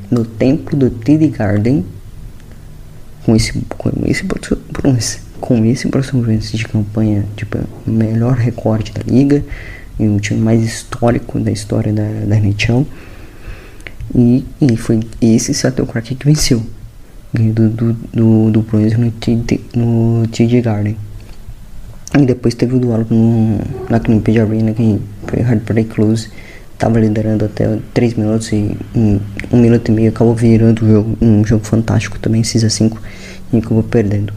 no 0.09 0.25
templo 0.25 0.75
do 0.75 0.89
TD 0.89 1.27
Garden 1.27 1.85
com 3.25 3.35
esse 3.35 3.53
com 3.77 3.91
esse 4.05 4.23
com 5.39 5.65
esse 5.65 5.87
próximo 5.87 6.23
de 6.25 6.65
campanha 6.65 7.25
tipo 7.35 7.57
melhor 7.85 8.35
recorde 8.35 8.91
da 8.91 9.01
liga 9.03 9.43
e 9.99 10.07
o 10.07 10.19
time 10.19 10.39
mais 10.39 10.63
histórico 10.63 11.39
da 11.39 11.51
história 11.51 11.91
da, 11.91 12.03
da 12.25 12.37
NHL 12.37 12.85
e, 14.15 14.45
e 14.61 14.77
foi 14.77 14.99
esse 15.21 15.53
Seattle 15.53 15.87
Kraken 15.87 16.17
que 16.17 16.25
venceu. 16.25 16.63
Do, 17.33 17.67
do, 17.67 17.93
do, 17.93 18.51
do 18.51 18.61
Bruins 18.61 18.95
no 18.95 19.11
no 19.75 20.27
TD 20.27 20.61
Garden. 20.61 20.95
E 22.15 22.25
depois 22.27 22.53
teve 22.53 22.75
o 22.75 22.79
duelo 22.79 23.07
no, 23.09 23.59
na 23.89 23.99
Climpage 23.99 24.39
Arena 24.39 24.71
que 24.71 25.01
foi 25.25 25.41
Hard 25.41 25.61
Close 25.85 26.29
estava 26.83 26.99
liderando 26.99 27.45
até 27.45 27.77
3 27.93 28.15
minutos 28.15 28.51
e 28.51 28.77
em 28.93 29.21
1 29.51 29.57
minuto 29.57 29.87
e 29.89 29.91
meio 29.91 30.09
acabou 30.09 30.35
virando 30.35 30.83
o 30.83 30.87
jogo, 30.87 31.17
um 31.21 31.45
jogo 31.45 31.65
fantástico 31.65 32.19
também, 32.19 32.43
6 32.43 32.65
a 32.65 32.69
5 32.69 33.01
e 33.53 33.57
acabou 33.57 33.83
perdendo. 33.83 34.33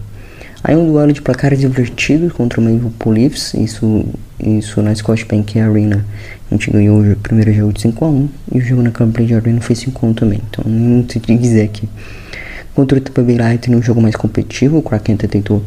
Aí 0.63 0.77
um 0.77 0.87
duelo 0.87 1.13
de 1.13 1.21
placares 1.21 1.59
divertidos 1.59 2.33
contra 2.33 2.61
o 2.61 2.65
Liverpool 2.65 3.13
Leafs, 3.13 3.55
isso, 3.55 4.05
isso 4.39 4.81
na 4.81 4.95
Scotiabank 4.95 5.59
Arena. 5.59 6.05
A 6.51 6.55
gente 6.55 6.71
ganhou 6.71 7.01
o 7.01 7.17
primeiro 7.17 7.53
jogo 7.53 7.73
de 7.73 7.81
5 7.83 8.05
a 8.05 8.09
1 8.09 8.29
e 8.55 8.59
o 8.59 8.61
jogo 8.61 8.83
na 8.83 8.91
Cambridge 8.93 9.35
Arena 9.35 9.61
foi 9.61 9.75
5 9.75 10.07
a 10.07 10.09
1 10.09 10.15
também, 10.15 10.41
então 10.49 10.65
não 10.71 11.05
sei 11.09 11.21
dizer 11.37 11.63
aqui. 11.63 11.89
Contra 12.75 12.99
o 12.99 13.01
Tampa 13.01 13.23
Bay 13.23 13.37
Lightning, 13.37 13.77
um 13.77 13.83
jogo 13.83 14.01
mais 14.01 14.15
competitivo, 14.15 14.79
o 14.79 14.83
Kraken 14.83 15.17
tentou 15.17 15.63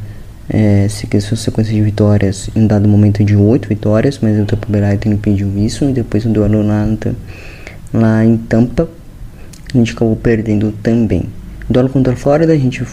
é, 0.50 0.88
seguir 0.90 1.22
sua 1.22 1.38
sequência 1.38 1.74
de 1.74 1.82
vitórias 1.82 2.50
em 2.56 2.66
dado 2.66 2.88
momento 2.90 3.24
de 3.24 3.36
8 3.36 3.70
vitórias, 3.70 4.20
mas 4.20 4.40
o 4.40 4.46
Tampa 4.46 4.66
Bay 4.68 4.82
Lightning 4.82 5.16
impediu 5.16 5.48
isso, 5.58 5.86
e 5.86 5.94
depois 5.94 6.26
o 6.26 6.30
duelo 6.30 6.66
lá, 6.66 6.88
lá 7.94 8.26
em 8.26 8.36
Tampa, 8.38 8.90
a 9.74 9.78
gente 9.78 9.94
acabou 9.94 10.16
perdendo 10.16 10.72
também. 10.84 11.26
Duelo 11.70 11.88
contra 11.90 12.14
a 12.14 12.16
Flórida, 12.16 12.52
a 12.52 12.58
gente 12.58 12.84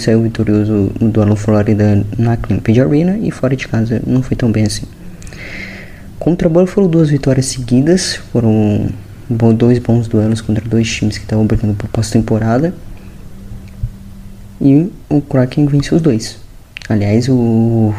saiu 0.00 0.22
vitorioso 0.22 0.90
no 0.98 1.10
duelo 1.10 1.36
Flórida 1.36 2.02
na 2.16 2.38
Climpage 2.38 2.80
Arena 2.80 3.18
e 3.18 3.30
fora 3.30 3.54
de 3.54 3.68
casa 3.68 4.00
não 4.06 4.22
foi 4.22 4.34
tão 4.34 4.50
bem 4.50 4.64
assim. 4.64 4.86
Contra 6.18 6.48
a 6.48 6.50
Buffalo, 6.50 6.88
duas 6.88 7.10
vitórias 7.10 7.44
seguidas, 7.44 8.14
foram 8.32 8.88
dois 9.54 9.78
bons 9.78 10.08
duelos 10.08 10.40
contra 10.40 10.66
dois 10.66 10.90
times 10.90 11.18
que 11.18 11.24
estavam 11.24 11.46
brigando 11.46 11.74
por 11.74 11.86
pós-temporada. 11.90 12.72
E 14.58 14.90
o 15.10 15.20
Kraken 15.20 15.66
venceu 15.66 15.96
os 15.96 16.02
dois. 16.02 16.43
Aliás, 16.88 17.28
o, 17.28 17.94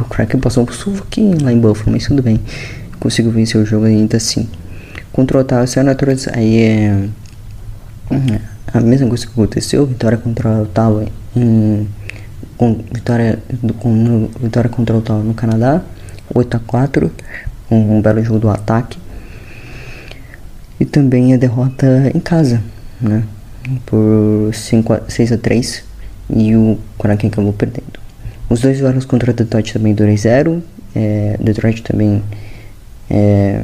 o 0.00 0.04
Kraken 0.08 0.40
passou 0.40 0.64
um 0.64 0.72
sufoquinho 0.72 1.42
lá 1.42 1.52
em 1.52 1.58
Buffalo, 1.58 1.92
mas 1.92 2.06
tudo 2.06 2.22
bem. 2.22 2.40
Conseguiu 2.98 3.32
vencer 3.32 3.60
o 3.60 3.66
jogo 3.66 3.86
ainda 3.86 4.16
assim. 4.16 4.48
Contra 5.12 5.38
o 5.38 5.40
Ottawa 5.40 5.66
Senators, 5.66 6.28
aí 6.28 6.62
é 6.62 7.08
a 8.72 8.80
mesma 8.80 9.08
coisa 9.08 9.26
que 9.26 9.32
aconteceu, 9.32 9.86
vitória 9.86 10.16
contra 10.18 10.48
o 10.48 10.62
Ottawa 10.62 11.04
em 11.36 11.88
com, 12.60 12.74
vitória, 12.92 13.38
com, 13.78 14.28
vitória 14.38 14.68
contra 14.68 14.94
o 14.94 14.98
Ottawa 14.98 15.22
no 15.22 15.32
Canadá, 15.32 15.80
8 16.34 16.58
a 16.58 16.60
4 16.60 17.10
um, 17.70 18.02
belo 18.02 18.22
jogo 18.22 18.38
do 18.38 18.50
ataque. 18.50 18.98
E 20.78 20.84
também 20.84 21.32
a 21.32 21.38
derrota 21.38 22.10
em 22.14 22.20
casa, 22.20 22.62
né? 23.00 23.24
Por 23.86 24.50
5 24.52 24.92
a, 24.92 25.00
6 25.08 25.32
a 25.32 25.38
3 25.38 25.84
e 26.28 26.54
o 26.54 26.78
Kraken 26.98 27.30
acabou 27.30 27.54
perdendo. 27.54 27.98
Os 28.50 28.60
dois 28.60 28.80
duelos 28.80 29.04
contra 29.04 29.30
o 29.30 29.34
Detroit 29.34 29.72
também 29.72 29.94
2-0. 29.94 30.60
É, 30.92 31.36
Detroit 31.40 31.84
também 31.84 32.20
é, 33.08 33.62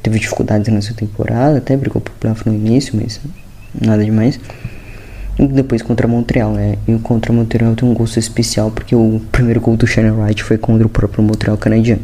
teve 0.00 0.20
dificuldades 0.20 0.72
nessa 0.72 0.94
temporada, 0.94 1.58
até 1.58 1.76
brigou 1.76 2.00
por 2.00 2.12
playoff 2.12 2.48
no 2.48 2.54
início, 2.54 2.96
mas 2.96 3.20
nada 3.74 4.04
demais. 4.04 4.38
E 5.36 5.46
depois 5.48 5.82
contra 5.82 6.06
Montreal, 6.06 6.52
né? 6.52 6.76
E 6.86 6.96
contra 6.98 7.32
Montreal 7.32 7.74
tem 7.74 7.88
um 7.88 7.92
gosto 7.92 8.20
especial 8.20 8.70
porque 8.70 8.94
o 8.94 9.20
primeiro 9.32 9.60
gol 9.60 9.76
do 9.76 9.84
Shannon 9.84 10.22
Wright 10.22 10.44
foi 10.44 10.56
contra 10.56 10.86
o 10.86 10.90
próprio 10.90 11.24
Montreal 11.24 11.56
canadiano. 11.56 12.02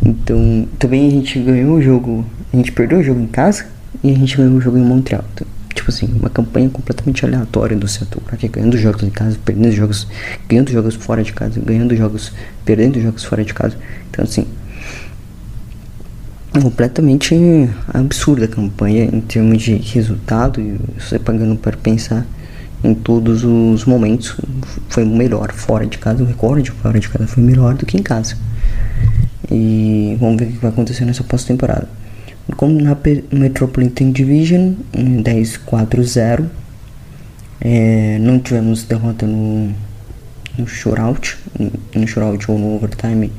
Então, 0.00 0.68
também 0.78 1.08
a 1.08 1.10
gente 1.10 1.40
ganhou 1.40 1.76
o 1.76 1.82
jogo, 1.82 2.24
a 2.52 2.56
gente 2.56 2.70
perdeu 2.70 2.98
o 2.98 3.02
jogo 3.02 3.20
em 3.20 3.26
casa 3.26 3.66
e 4.04 4.12
a 4.12 4.14
gente 4.14 4.36
ganhou 4.36 4.54
o 4.54 4.60
jogo 4.60 4.78
em 4.78 4.82
Montreal. 4.84 5.24
Então, 5.34 5.46
tipo 5.88 5.90
assim, 5.90 6.06
uma 6.18 6.28
campanha 6.28 6.68
completamente 6.68 7.24
aleatória 7.24 7.76
do 7.76 7.88
setor, 7.88 8.22
que 8.38 8.48
ganhando 8.48 8.76
jogos 8.76 9.02
em 9.02 9.10
casa, 9.10 9.38
perdendo 9.44 9.72
jogos, 9.72 10.06
ganhando 10.46 10.70
jogos 10.70 10.94
fora 10.94 11.22
de 11.22 11.32
casa, 11.32 11.60
ganhando 11.60 11.96
jogos, 11.96 12.32
perdendo 12.64 13.00
jogos 13.00 13.24
fora 13.24 13.44
de 13.44 13.54
casa. 13.54 13.76
Então, 14.10 14.24
assim, 14.24 14.46
completamente 16.60 17.34
absurda 17.92 18.44
a 18.44 18.48
campanha 18.48 19.04
em 19.04 19.20
termos 19.20 19.62
de 19.62 19.76
resultado 19.76 20.60
e 20.60 20.78
você 20.98 21.18
pagando 21.18 21.56
para 21.56 21.76
pensar 21.76 22.26
em 22.82 22.94
todos 22.94 23.44
os 23.44 23.84
momentos 23.84 24.36
foi 24.88 25.04
melhor 25.04 25.52
fora 25.52 25.84
de 25.84 25.98
casa 25.98 26.22
o 26.22 26.26
recorde 26.26 26.70
fora 26.70 26.98
de 26.98 27.08
casa 27.08 27.26
foi 27.26 27.42
melhor 27.42 27.74
do 27.74 27.86
que 27.86 27.96
em 27.96 28.02
casa. 28.02 28.36
E 29.50 30.16
vamos 30.20 30.36
ver 30.38 30.46
o 30.46 30.52
que 30.52 30.58
vai 30.58 30.70
acontecer 30.70 31.04
nessa 31.04 31.24
pós-temporada 31.24 31.88
como 32.56 32.80
na 32.80 32.96
Metropolitan 33.32 34.10
Division 34.10 34.74
10-4-0 34.94 36.46
é, 37.60 38.18
não 38.20 38.38
tivemos 38.38 38.84
derrota 38.84 39.26
no, 39.26 39.74
no 40.56 40.66
shootout 40.66 41.38
no 41.94 42.06
shootout 42.06 42.50
ou 42.50 42.58
no 42.58 42.76
overtime 42.76 43.30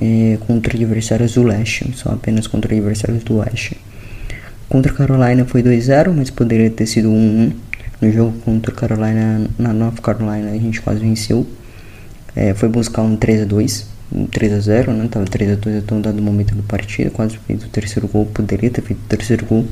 é, 0.00 0.38
contra 0.46 0.74
adversários 0.74 1.34
do 1.34 1.42
leste, 1.42 1.90
só 1.94 2.10
apenas 2.10 2.46
contra 2.46 2.74
adversários 2.74 3.22
do 3.24 3.36
oeste. 3.36 3.76
Contra 4.68 4.92
Carolina 4.92 5.44
foi 5.44 5.62
2-0, 5.62 6.12
mas 6.14 6.30
poderia 6.30 6.70
ter 6.70 6.86
sido 6.86 7.08
1-1. 7.08 7.52
No 8.00 8.10
jogo 8.10 8.32
contra 8.40 8.72
Carolina, 8.72 9.46
na 9.58 9.72
North 9.74 10.00
Carolina, 10.00 10.50
a 10.50 10.58
gente 10.58 10.80
quase 10.80 11.00
venceu. 11.00 11.46
É, 12.34 12.54
foi 12.54 12.68
buscar 12.68 13.02
um 13.02 13.16
3x2, 14.10 14.14
um 14.14 14.26
3x0, 14.26 14.88
né? 14.88 15.08
Tava 15.10 15.24
3x2 15.26 15.78
até 15.78 15.94
um 15.94 16.00
dado 16.00 16.20
momento 16.20 16.54
do 16.54 16.62
partido, 16.62 17.10
quase 17.10 17.38
fez 17.38 17.64
o 17.64 17.68
terceiro 17.68 18.08
gol, 18.08 18.26
poderia 18.26 18.70
ter 18.70 18.82
feito 18.82 19.00
o 19.00 19.08
terceiro 19.08 19.46
gol. 19.46 19.66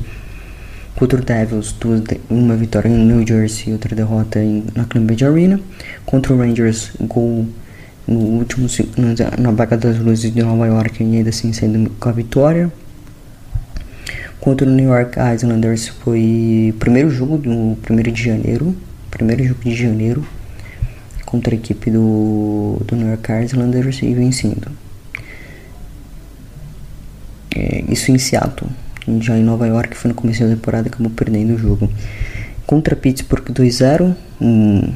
Contra 0.95 1.19
o 1.19 1.23
Devils, 1.23 1.73
duas, 1.79 2.03
uma 2.29 2.55
vitória 2.55 2.89
em 2.89 3.05
New 3.05 3.25
Jersey 3.25 3.71
outra 3.71 3.95
derrota 3.95 4.39
em, 4.39 4.65
na 4.75 4.85
Cambridge 4.85 5.25
Arena. 5.25 5.59
Contra 6.05 6.33
o 6.33 6.37
Rangers, 6.37 6.91
gol 6.99 7.47
no 8.07 8.19
último 8.19 8.67
na 9.37 9.51
vaga 9.51 9.77
das 9.77 9.97
luzes 9.99 10.33
de 10.33 10.41
Nova 10.41 10.65
York 10.65 11.03
e 11.03 11.17
ainda 11.17 11.29
assim 11.29 11.53
saindo 11.53 11.89
com 11.91 12.09
a 12.09 12.11
vitória. 12.11 12.71
Contra 14.41 14.67
o 14.67 14.69
New 14.69 14.89
York 14.89 15.17
Islanders 15.35 15.87
foi 15.87 16.73
primeiro 16.79 17.09
jogo 17.09 17.37
do 17.37 17.77
primeiro 17.81 18.11
de 18.11 18.23
janeiro, 18.23 18.75
primeiro 19.11 19.43
jogo 19.43 19.61
de 19.63 19.75
janeiro 19.75 20.25
contra 21.29 21.53
a 21.53 21.57
equipe 21.57 21.91
do, 21.91 22.81
do 22.85 22.95
New 22.95 23.07
York 23.07 23.31
Islanders 23.31 24.01
e 24.01 24.13
vencendo. 24.15 24.67
É, 27.55 27.83
isso 27.87 28.11
em 28.11 28.17
Seattle, 28.17 28.69
já 29.19 29.37
em 29.37 29.43
Nova 29.43 29.67
York 29.67 29.95
foi 29.95 30.09
no 30.09 30.15
começo 30.15 30.43
da 30.43 30.49
temporada 30.49 30.87
acabou 30.87 31.11
perdendo 31.11 31.53
o 31.53 31.57
jogo. 31.57 31.89
Contra 32.65 32.95
Pittsburgh 32.95 33.45
2-0, 33.45 34.15
um, 34.41 34.91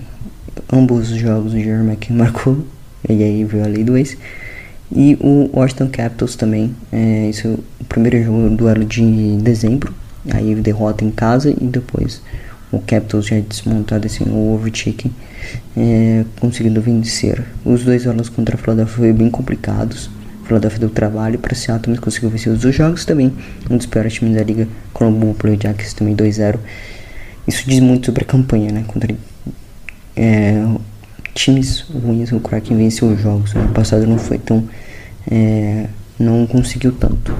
ambos 0.71 1.11
os 1.11 1.17
jogos 1.17 1.53
o 1.53 1.59
Jeremy 1.59 1.97
marcou 2.09 2.65
e 3.07 3.23
aí 3.23 3.43
veio 3.43 3.63
a 3.63 3.67
lei 3.67 3.83
do. 3.83 3.93
E 4.95 5.17
o 5.19 5.49
Washington 5.53 5.89
Capitals 5.89 6.35
também, 6.35 6.75
é, 6.91 7.29
isso 7.29 7.47
é 7.47 7.51
o 7.51 7.85
primeiro 7.85 8.23
jogo 8.23 8.49
do 8.49 8.55
duelo 8.55 8.85
de 8.85 9.37
dezembro, 9.37 9.93
aí 10.31 10.53
derrota 10.55 11.03
em 11.03 11.11
casa 11.11 11.51
e 11.51 11.65
depois 11.65 12.21
o 12.73 12.79
Capitals 12.79 13.27
já 13.27 13.39
desmontado 13.39 14.07
assim 14.07 14.23
o 14.25 14.55
Overchicken 14.55 15.11
é, 15.77 16.25
conseguindo 16.39 16.81
vencer. 16.81 17.43
Os 17.63 17.83
dois 17.83 18.03
duelos 18.03 18.29
contra 18.29 18.55
a 18.55 18.57
Philadelphia 18.57 18.95
foram 18.95 19.13
bem 19.13 19.29
complicados. 19.29 20.09
A 20.43 20.47
Philadelphia 20.47 20.79
deu 20.79 20.89
trabalho 20.89 21.37
para 21.37 21.55
Seattle, 21.55 21.91
mas 21.91 21.99
conseguiu 21.99 22.29
vencer 22.29 22.51
os 22.51 22.61
dois 22.61 22.75
jogos 22.75 23.05
também. 23.05 23.31
Um 23.69 23.77
dos 23.77 23.85
piores 23.85 24.13
times 24.13 24.35
da 24.35 24.43
liga, 24.43 24.67
Colombo 24.91 25.35
Blue 25.39 25.57
Jackets 25.61 25.93
também 25.93 26.15
2-0. 26.15 26.57
Isso 27.47 27.63
diz 27.67 27.79
muito 27.79 28.07
sobre 28.07 28.23
a 28.23 28.27
campanha, 28.27 28.71
né? 28.71 28.83
Contra 28.87 29.15
é, 30.15 30.65
times 31.33 31.81
ruins, 31.81 32.31
o 32.31 32.39
Kraken 32.39 32.77
venceu 32.77 33.09
os 33.09 33.21
jogos. 33.21 33.55
Ano 33.55 33.71
passado 33.73 34.07
não 34.07 34.17
foi 34.17 34.39
tão. 34.39 34.67
É, 35.29 35.87
não 36.19 36.47
conseguiu 36.47 36.91
tanto. 36.91 37.35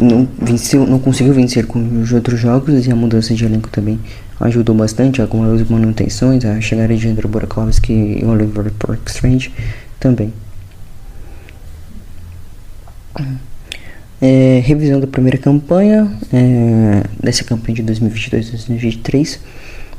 Não, 0.00 0.28
venceu, 0.40 0.86
não 0.86 0.98
conseguiu 0.98 1.32
vencer 1.32 1.66
com 1.66 2.00
os 2.00 2.12
outros 2.12 2.38
jogos 2.38 2.86
e 2.86 2.92
a 2.92 2.96
mudança 2.96 3.34
de 3.34 3.44
elenco 3.44 3.68
também 3.70 3.98
ajudou 4.40 4.74
bastante. 4.74 5.22
Algumas 5.22 5.68
manutenções, 5.68 6.44
a 6.44 6.60
chegada 6.60 6.94
de 6.94 7.08
Andrew 7.08 7.28
Burakovsky 7.28 7.92
e 7.92 8.24
Oliver 8.24 8.72
Parkstrange 8.78 9.52
também. 9.98 10.32
É, 14.20 14.60
revisão 14.64 15.00
da 15.00 15.06
primeira 15.06 15.38
campanha, 15.38 16.10
é, 16.32 17.04
dessa 17.22 17.44
campanha 17.44 17.76
de 17.76 17.84
2022-2023 17.84 19.38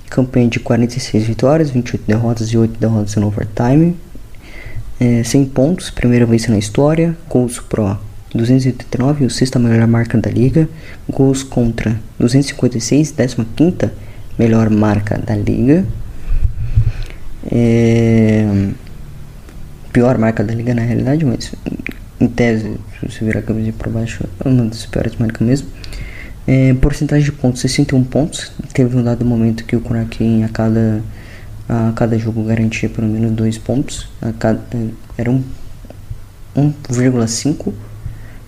Campanha 0.09 0.47
de 0.47 0.59
46 0.59 1.23
vitórias, 1.23 1.69
28 1.69 2.03
derrotas 2.07 2.47
e 2.47 2.57
8 2.57 2.79
derrotas 2.79 3.15
no 3.15 3.27
overtime. 3.27 3.95
É, 4.99 5.23
100 5.23 5.45
pontos, 5.45 5.91
primeira 5.91 6.25
vez 6.25 6.47
na 6.47 6.57
história. 6.57 7.15
Gols 7.29 7.59
pro 7.59 7.95
289, 8.33 9.25
o 9.25 9.29
sexta 9.29 9.57
melhor 9.57 9.87
marca 9.87 10.17
da 10.17 10.29
liga. 10.29 10.69
Gols 11.09 11.43
contra 11.43 11.99
256, 12.19 13.11
15 13.11 13.91
melhor 14.37 14.69
marca 14.69 15.17
da 15.17 15.35
liga. 15.35 15.85
É, 17.51 18.69
pior 19.91 20.17
marca 20.17 20.43
da 20.43 20.53
liga 20.53 20.73
na 20.75 20.81
realidade, 20.81 21.25
mas 21.25 21.53
em 22.19 22.27
tese, 22.27 22.77
se 22.99 23.09
você 23.09 23.25
virar 23.25 23.39
a 23.39 23.43
camisa 23.43 23.73
para 23.77 23.89
baixo, 23.89 24.23
é 24.43 24.47
uma 24.47 24.65
das 24.65 24.85
piores 24.85 25.15
marcas 25.15 25.45
mesmo. 25.45 25.67
É, 26.45 26.73
porcentagem 26.75 27.25
de 27.25 27.31
pontos, 27.31 27.61
61 27.61 28.03
pontos. 28.03 28.51
Teve 28.73 28.95
um 28.95 29.03
dado 29.03 29.25
momento 29.25 29.63
que 29.63 29.75
o 29.75 29.81
Kraken 29.81 30.43
a 30.43 30.49
cada, 30.49 31.01
a 31.67 31.91
cada 31.95 32.17
jogo 32.17 32.43
garantia 32.43 32.89
pelo 32.89 33.07
menos 33.07 33.31
2 33.31 33.57
pontos. 33.57 34.07
A 34.21 34.31
cada, 34.33 34.61
eram 35.17 35.43
1,5 36.55 37.73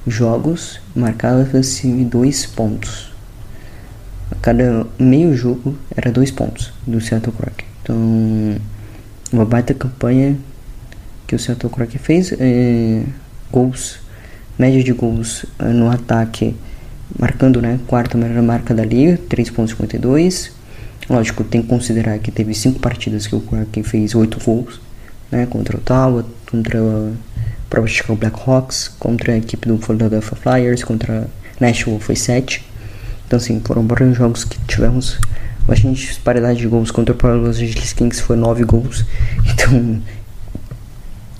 jogos 0.06 0.80
marcavam-se 0.96 1.88
2 1.88 2.46
pontos. 2.48 3.12
A 4.32 4.36
cada 4.36 4.88
meio 4.98 5.36
jogo 5.36 5.76
era 5.96 6.12
2 6.12 6.32
pontos 6.32 6.72
do 6.88 7.00
Seattle 7.02 7.36
Kraken. 7.36 7.66
Então, 7.82 7.98
uma 9.32 9.46
baita 9.46 9.74
campanha 9.74 10.38
que 11.28 11.36
o 11.36 11.40
Seattle 11.40 11.72
Kraken 11.72 12.00
fez. 12.00 12.34
É, 12.40 13.04
gols, 13.52 14.00
média 14.58 14.84
de 14.84 14.94
gols 14.94 15.46
é, 15.60 15.66
no 15.66 15.90
ataque 15.90 16.56
marcando 17.20 17.62
né, 17.62 17.80
quarta 17.88 18.18
melhor 18.18 18.42
marca 18.42 18.74
da 18.74 18.86
liga, 18.86 19.20
3.52. 19.30 20.52
Lógico, 21.10 21.44
tem 21.44 21.62
que 21.62 21.68
considerar 21.68 22.18
que 22.20 22.32
teve 22.32 22.54
cinco 22.54 22.80
partidas 22.80 23.28
que 23.28 23.36
o 23.36 23.42
Kraken 23.42 23.84
fez 23.84 24.16
oito 24.16 24.40
gols, 24.44 24.80
né, 25.32 25.46
contra 25.46 25.76
o 25.76 25.80
Ottawa, 25.80 26.26
contra 26.50 26.80
o 27.72 27.74
próprio 27.74 27.94
Chicago 27.94 28.20
Blackhawks, 28.20 28.90
contra 29.00 29.32
a 29.32 29.38
equipe 29.38 29.68
do 29.68 29.78
Philadelphia 29.78 30.36
Flyers, 30.36 30.84
contra 30.84 31.28
Nashville 31.60 32.00
foi 32.02 32.18
sete. 32.18 32.66
Então 33.26 33.38
assim, 33.38 33.62
foram 33.64 33.84
bons 33.84 34.18
jogos 34.18 34.44
que 34.44 34.60
tivemos 34.68 35.18
bastante 35.66 36.06
disparidade 36.06 36.60
de 36.60 36.68
gols 36.68 36.92
contra 36.92 37.16
o 37.16 37.36
Los 37.38 37.58
Angeles 37.58 37.94
Kings 37.94 38.22
foi 38.22 38.36
nove 38.36 38.64
gols. 38.64 39.06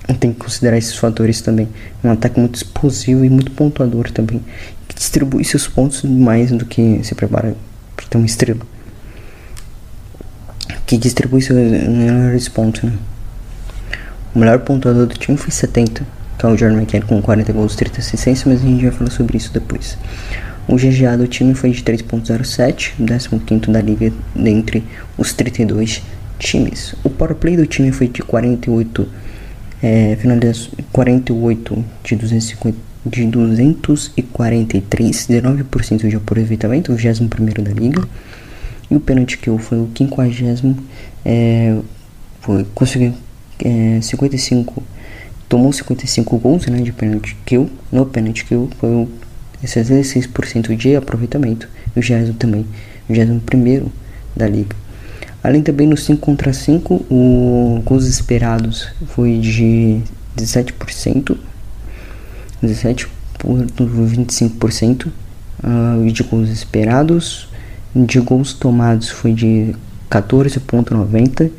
Então 0.08 0.16
tem 0.18 0.32
que 0.32 0.40
considerar 0.40 0.76
esses 0.76 0.96
fatores 0.96 1.40
também. 1.40 1.68
Um 2.02 2.10
ataque 2.10 2.38
muito 2.38 2.56
explosivo 2.56 3.24
e 3.24 3.30
muito 3.30 3.50
pontuador 3.52 4.10
também 4.10 4.42
que 4.88 4.94
distribui 4.94 5.44
seus 5.44 5.66
pontos 5.66 6.02
mais 6.02 6.50
do 6.50 6.64
que 6.66 7.02
se 7.02 7.14
prepara 7.14 7.54
para 7.96 8.06
ter 8.06 8.16
uma 8.18 8.26
estrela. 8.26 8.60
Que 10.86 10.96
distribui 10.98 11.40
seus 11.40 11.58
melhores 11.58 12.48
pontos, 12.48 12.82
né? 12.82 12.92
O 14.34 14.38
melhor 14.38 14.58
pontuador 14.60 15.06
do 15.06 15.14
time 15.14 15.36
foi 15.36 15.50
70, 15.50 16.06
que 16.38 16.46
é 16.46 16.48
o 16.48 16.56
Jordan 16.56 16.78
McKenna 16.78 17.06
com 17.06 17.20
40 17.20 17.52
gols, 17.52 17.76
30 17.76 18.00
assistências, 18.00 18.44
mas 18.44 18.62
a 18.62 18.66
gente 18.66 18.82
vai 18.82 18.92
falar 18.92 19.10
sobre 19.10 19.36
isso 19.36 19.52
depois. 19.52 19.96
O 20.68 20.76
GGA 20.76 21.16
do 21.16 21.26
time 21.26 21.54
foi 21.54 21.70
de 21.70 21.82
3.07, 21.82 22.92
15 22.98 23.72
da 23.72 23.80
liga 23.80 24.12
dentre 24.34 24.84
os 25.18 25.32
32 25.32 26.02
times. 26.38 26.94
O 27.02 27.10
power 27.10 27.34
play 27.34 27.56
do 27.56 27.66
time 27.66 27.90
foi 27.90 28.08
de 28.08 28.22
48, 28.22 29.08
é, 29.82 30.16
48 30.92 31.84
de 32.04 32.16
250 32.16 32.92
de 33.04 33.26
243, 33.26 35.26
19% 35.26 36.08
de 36.08 36.16
aproveitamento, 36.16 36.92
o 36.92 36.96
21 36.96 37.26
da 37.62 37.72
liga. 37.72 38.02
E 38.90 38.94
o 38.94 39.00
penalty 39.00 39.38
kill 39.38 39.58
foi 39.58 39.78
o 39.78 39.90
50, 39.96 40.76
é, 41.24 41.76
foi, 42.40 42.66
conseguiu 42.74 43.14
é, 43.64 44.00
55, 44.00 44.82
tomou 45.52 45.70
55 45.70 46.38
gols 46.38 46.66
né, 46.66 46.80
de 46.80 46.90
penalty 46.92 47.36
kill. 47.44 47.68
No 47.92 48.06
penalty 48.06 48.42
kill 48.42 48.70
foi 48.80 48.88
o 48.88 49.08
66% 49.62 50.74
de 50.74 50.96
aproveitamento, 50.96 51.68
e 51.94 51.98
o 51.98 52.02
20 52.02 52.32
também, 52.38 52.64
o 53.06 53.12
21 53.12 53.90
da 54.34 54.48
liga. 54.48 54.74
Além 55.44 55.62
também 55.62 55.86
no 55.86 55.94
5 55.94 56.18
contra 56.22 56.54
5, 56.54 57.04
o 57.10 57.82
gols 57.84 58.06
esperados 58.06 58.88
foi 59.08 59.40
de 59.40 60.00
17%, 60.38 61.36
17 62.62 63.08
por 63.38 63.58
25% 63.58 65.08
uh, 65.08 66.10
de 66.10 66.22
gols 66.22 66.48
esperados. 66.48 67.46
De 67.94 68.18
gols 68.20 68.54
tomados 68.54 69.10
foi 69.10 69.34
de 69.34 69.76
14,90 70.10 71.50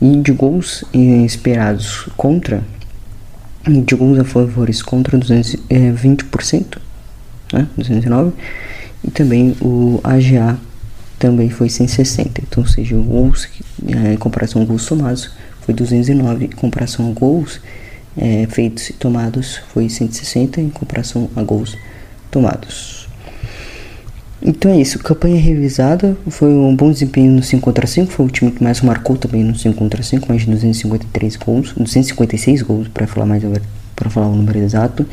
e 0.00 0.16
de 0.16 0.32
gols 0.32 0.82
esperados 0.94 2.08
contra 2.16 2.62
de 3.66 3.94
gols 3.94 4.18
a 4.18 4.24
favores 4.24 4.82
contra 4.82 5.18
220%, 5.18 6.78
é, 7.52 7.58
né, 7.58 7.68
209 7.76 8.32
e 9.04 9.10
também 9.10 9.56
o 9.60 10.00
AGA 10.04 10.58
também 11.18 11.50
foi 11.50 11.68
160, 11.68 12.42
então 12.42 12.62
ou 12.62 12.68
seja, 12.68 12.96
gols 12.96 13.48
é, 13.88 14.12
em 14.12 14.16
comparação 14.16 14.64
gols 14.64 14.86
tomados 14.86 15.30
foi 15.62 15.74
209 15.74 16.44
em 16.44 16.48
comparação 16.48 17.10
a 17.10 17.12
gols 17.12 17.60
é, 18.16 18.46
feitos 18.48 18.90
e 18.90 18.92
tomados 18.92 19.60
foi 19.72 19.88
160 19.88 20.60
em 20.60 20.70
comparação 20.70 21.28
a 21.34 21.42
gols 21.42 21.76
tomados. 22.30 22.95
Então 24.48 24.70
é 24.70 24.80
isso, 24.80 25.00
campanha 25.00 25.40
revisada, 25.40 26.16
foi 26.28 26.48
um 26.48 26.76
bom 26.76 26.92
desempenho 26.92 27.32
no 27.32 27.42
5 27.42 27.60
contra 27.60 27.84
5, 27.84 28.12
foi 28.12 28.26
o 28.26 28.28
time 28.30 28.52
que 28.52 28.62
mais 28.62 28.80
marcou 28.80 29.16
também 29.16 29.42
no 29.42 29.56
5 29.56 29.76
contra 29.76 30.00
5, 30.00 30.24
mais 30.28 30.42
de 30.42 30.46
253 30.52 31.34
gols, 31.34 31.72
256 31.72 32.62
gols 32.62 32.86
para 32.86 33.08
falar 33.08 33.26
mais 33.26 33.42
para 33.96 34.08
falar 34.08 34.28
o 34.28 34.36
número 34.36 34.60
exato. 34.60 35.04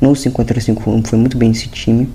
No 0.00 0.14
5 0.14 0.32
contra 0.32 0.60
5 0.60 1.02
foi, 1.04 1.18
muito 1.18 1.36
bem 1.36 1.50
esse 1.50 1.66
time. 1.66 2.08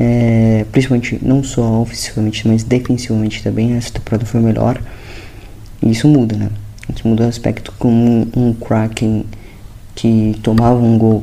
É, 0.00 0.66
principalmente 0.72 1.20
não 1.22 1.44
só 1.44 1.80
ofensivamente, 1.82 2.48
mas 2.48 2.64
defensivamente 2.64 3.40
também, 3.40 3.74
essa 3.74 3.92
temporada 3.92 4.26
foi 4.26 4.40
melhor. 4.40 4.82
E 5.80 5.88
isso 5.88 6.08
muda, 6.08 6.36
né? 6.36 6.48
Isso 6.92 7.06
muda 7.06 7.26
o 7.26 7.28
aspecto 7.28 7.72
como 7.78 7.96
um, 7.96 8.48
um 8.48 8.52
Kraken 8.54 9.24
que 9.94 10.36
tomava 10.42 10.80
um 10.80 10.98
gol 10.98 11.22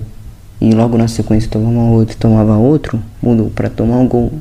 e 0.62 0.72
logo 0.72 0.98
na 0.98 1.10
sequência 1.10 1.50
tomava 1.50 1.90
outro 1.90 2.18
tomava 2.18 2.58
outro, 2.58 3.02
mudou 3.22 3.50
para 3.50 3.70
tomar 3.70 3.98
um 3.98 4.08
gol 4.08 4.32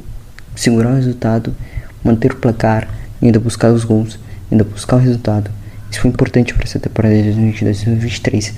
segurar 0.59 0.93
o 0.93 0.97
resultado, 0.97 1.55
manter 2.03 2.33
o 2.33 2.37
placar, 2.37 2.89
ainda 3.23 3.39
buscar 3.39 3.71
os 3.71 3.85
gols, 3.85 4.19
ainda 4.51 4.65
buscar 4.65 4.97
o 4.97 4.99
resultado. 4.99 5.51
Isso 5.91 6.01
foi 6.01 6.11
importante 6.11 6.53
para 6.53 6.65
essa 6.65 6.79
temporada 6.79 7.15
de 7.15 7.31
2022-2023 7.31 8.53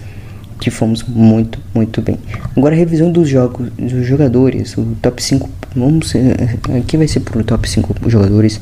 que 0.60 0.70
fomos 0.70 1.02
muito, 1.02 1.58
muito 1.74 2.02
bem. 2.02 2.18
Agora 2.54 2.74
a 2.74 2.78
revisão 2.78 3.10
dos 3.10 3.28
jogos, 3.28 3.70
dos 3.70 4.06
jogadores, 4.06 4.76
o 4.76 4.94
top 5.00 5.22
5, 5.22 5.48
vamos 5.74 6.12
aqui 6.78 6.96
vai 6.98 7.08
ser 7.08 7.20
por 7.20 7.42
top 7.42 7.68
5 7.68 8.10
jogadores 8.10 8.60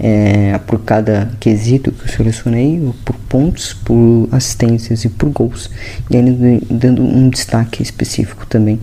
é, 0.00 0.58
por 0.66 0.80
cada 0.80 1.30
quesito 1.38 1.92
que 1.92 2.04
eu 2.04 2.08
selecionei, 2.08 2.92
por 3.04 3.14
pontos, 3.28 3.72
por 3.72 4.28
assistências 4.32 5.04
e 5.04 5.08
por 5.08 5.28
gols, 5.28 5.70
e 6.10 6.16
ainda 6.16 6.66
dando 6.68 7.02
um 7.02 7.28
destaque 7.28 7.82
específico 7.82 8.44
também 8.46 8.80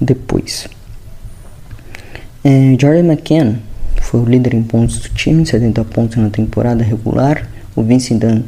depois. 0.00 0.68
É, 2.44 2.76
Jordan 2.78 3.10
McCann 3.10 3.56
foi 4.02 4.20
o 4.20 4.24
líder 4.26 4.52
em 4.52 4.62
pontos 4.62 4.98
do 4.98 5.08
time, 5.08 5.46
70 5.46 5.82
pontos 5.86 6.18
na 6.18 6.28
temporada 6.28 6.84
regular. 6.84 7.48
O 7.74 7.82
Vince 7.82 8.14
Dunn 8.14 8.42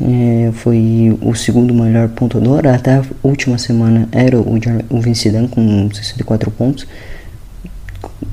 é, 0.00 0.50
foi 0.54 1.18
o 1.20 1.34
segundo 1.34 1.74
melhor 1.74 2.08
pontuador. 2.08 2.66
Até 2.66 2.94
a 2.94 3.04
última 3.22 3.58
semana 3.58 4.08
era 4.10 4.38
o, 4.38 4.54
o 4.54 4.58
Dunn 4.58 5.48
com 5.48 5.90
64 5.92 6.50
pontos, 6.50 6.86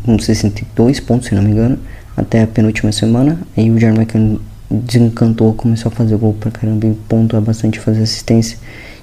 com 0.05 0.17
62 0.17 1.01
pontos, 1.01 1.27
se 1.27 1.35
não 1.35 1.43
me 1.43 1.51
engano. 1.51 1.77
Até 2.15 2.43
a 2.43 2.47
penúltima 2.47 2.93
semana. 2.93 3.37
Aí 3.57 3.69
o 3.69 3.77
Jordan 3.77 4.01
McCann 4.01 4.39
desencantou, 4.71 5.53
começou 5.53 5.91
a 5.91 5.95
fazer 5.95 6.15
gol 6.15 6.33
pra 6.33 6.49
caramba 6.49 6.87
e 6.87 6.93
pontuar 7.09 7.41
bastante, 7.41 7.77
fazer 7.77 8.03
assistência. 8.03 8.57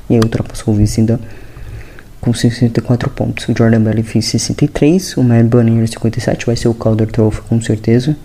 E 0.08 0.14
aí 0.14 0.20
ultrapassou 0.20 0.72
o 0.72 0.76
Vince 0.76 1.02
Dunn 1.02 1.18
com 2.24 2.32
64 2.32 3.10
pontos. 3.10 3.46
O 3.48 3.54
Jordan 3.56 3.82
Belly 3.82 4.02
fez 4.02 4.24
63, 4.24 5.18
o 5.18 5.22
Mad 5.22 5.46
Bunny 5.46 5.86
57, 5.86 6.46
vai 6.46 6.56
ser 6.56 6.68
o 6.68 6.74
Calder 6.74 7.06
Trophy 7.06 7.42
com 7.42 7.60
certeza. 7.60 8.16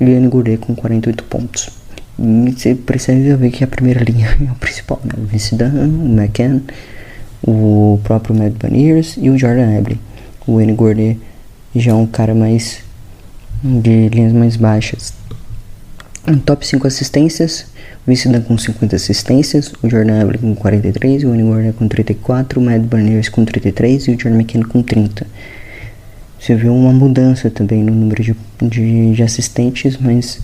E 0.00 0.04
o 0.04 0.08
Yanni 0.08 0.28
Gourdet 0.28 0.58
com 0.58 0.72
48 0.74 1.24
pontos. 1.24 1.68
E 2.16 2.52
você 2.52 2.76
precisa 2.76 3.36
ver 3.36 3.50
que 3.50 3.64
a 3.64 3.66
primeira 3.66 4.04
linha 4.04 4.28
é 4.40 4.52
o 4.52 4.54
principal, 4.54 5.00
né? 5.04 5.12
O 5.18 5.26
Vince 5.26 5.56
Dunn, 5.56 5.66
o 5.66 6.16
McCann, 6.16 6.60
o 7.42 7.98
próprio 8.04 8.36
Mad 8.36 8.52
Bunny 8.52 9.02
e 9.18 9.30
o 9.30 9.36
Jordan 9.36 9.76
Abley. 9.76 9.98
O 10.46 10.60
Yanni 10.60 10.72
Gourdet 10.72 11.18
já 11.74 11.90
é 11.90 11.94
um 11.94 12.06
cara 12.06 12.36
mais 12.36 12.78
de 13.64 14.08
linhas 14.10 14.32
mais 14.32 14.54
baixas. 14.54 15.12
Um 16.28 16.38
top 16.38 16.64
5 16.64 16.86
assistências, 16.86 17.66
Dunn 18.06 18.40
com 18.42 18.56
50 18.56 18.96
assistências, 18.96 19.72
o 19.82 19.88
Jordan 19.88 20.22
Abley 20.22 20.38
com 20.38 20.54
43, 20.54 21.24
o 21.24 21.32
Annie 21.32 21.72
com 21.72 21.86
34, 21.86 22.60
o 22.60 22.64
Matt 22.64 22.82
Burners 22.82 23.28
com 23.28 23.44
33 23.44 24.08
e 24.08 24.10
o 24.12 24.20
Jordan 24.20 24.40
McKinnon 24.40 24.68
com 24.68 24.82
30. 24.82 25.26
Você 26.38 26.54
vê 26.54 26.68
uma 26.68 26.92
mudança 26.92 27.50
também 27.50 27.84
no 27.84 27.92
número 27.92 28.22
de, 28.22 28.34
de, 28.62 29.12
de 29.12 29.22
assistentes, 29.22 29.98
mas 29.98 30.40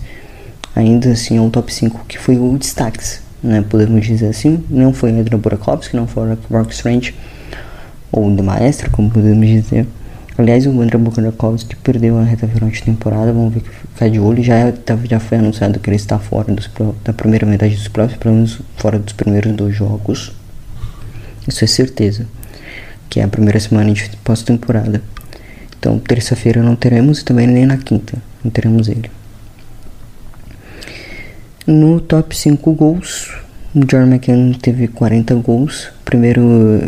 ainda 0.75 1.11
assim 1.11 1.37
é 1.37 1.41
um 1.41 1.49
top 1.49 1.73
5 1.73 2.05
que 2.07 2.19
foi 2.19 2.37
o 2.37 2.55
destaque, 2.57 2.99
né? 3.41 3.65
Podemos 3.67 4.05
dizer 4.05 4.27
assim. 4.27 4.63
Não 4.69 4.93
foi 4.93 5.11
o 5.11 5.19
Adrian 5.19 5.39
Burakovsky, 5.39 5.95
não 5.95 6.05
foi 6.05 6.33
o 6.33 6.37
Mark 6.49 6.69
Strange, 6.69 7.15
ou 8.11 8.29
do 8.29 8.43
Maestro, 8.43 8.91
como 8.91 9.09
podemos 9.09 9.47
dizer. 9.47 9.87
Aliás, 10.37 10.67
o 10.67 10.81
André 10.81 10.99
Burakovsky 10.99 11.75
perdeu 11.77 12.15
a 12.19 12.23
reta 12.23 12.47
final 12.47 12.69
de 12.69 12.83
temporada, 12.83 13.33
vamos 13.33 13.55
ver 13.55 13.61
que 13.61 13.69
ficar 13.69 14.07
de 14.07 14.19
olho. 14.19 14.43
Já, 14.43 14.71
tá, 14.71 14.95
já 15.03 15.19
foi 15.19 15.39
anunciado 15.39 15.79
que 15.79 15.89
ele 15.89 15.95
está 15.95 16.19
fora 16.19 16.53
dos, 16.53 16.69
da 17.03 17.11
primeira 17.11 17.43
metade 17.43 17.75
dos 17.75 17.87
próximos, 17.87 18.19
pelo 18.19 18.35
menos 18.35 18.61
fora 18.75 18.99
dos 18.99 19.13
primeiros 19.13 19.51
dois 19.53 19.75
jogos. 19.75 20.31
Isso 21.47 21.63
é 21.63 21.67
certeza, 21.67 22.27
que 23.09 23.19
é 23.19 23.23
a 23.23 23.27
primeira 23.27 23.59
semana 23.59 23.91
de 23.91 24.11
pós-temporada. 24.23 25.01
Então, 25.79 25.97
terça-feira 25.97 26.61
não 26.61 26.75
teremos 26.75 27.21
e 27.21 27.25
também 27.25 27.47
nem 27.47 27.65
na 27.65 27.77
quinta 27.77 28.21
não 28.43 28.51
teremos 28.51 28.87
ele. 28.87 29.09
No 31.65 31.99
top 31.99 32.37
5 32.37 32.73
gols, 32.73 33.33
John 33.73 34.05
McCann 34.05 34.53
teve 34.53 34.87
40 34.87 35.33
gols, 35.35 35.89
primeira 36.05 36.41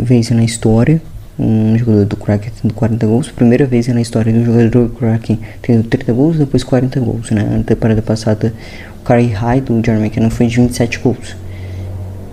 vez 0.04 0.30
na 0.30 0.44
história 0.44 1.02
um 1.40 1.78
jogador 1.78 2.06
do 2.06 2.18
Kraken 2.18 2.52
tendo 2.62 2.74
40 2.74 3.08
gols. 3.08 3.32
Primeira 3.32 3.66
vez 3.66 3.88
na 3.88 4.02
história 4.02 4.32
do 4.32 4.44
jogador 4.44 4.70
do 4.70 4.90
Kraken 4.90 5.40
tendo 5.62 5.84
30 5.84 6.14
gols, 6.14 6.38
depois 6.38 6.64
40 6.64 7.00
gols. 7.00 7.32
Né? 7.32 7.44
Na 7.44 7.64
temporada 7.64 8.02
passada, 8.02 8.54
o 9.00 9.04
career 9.04 9.34
high 9.34 9.62
do 9.62 9.82
Jeremy 9.84 10.06
McKinnon 10.06 10.30
foi 10.30 10.48
de 10.48 10.58
27 10.58 11.00
gols. 11.00 11.36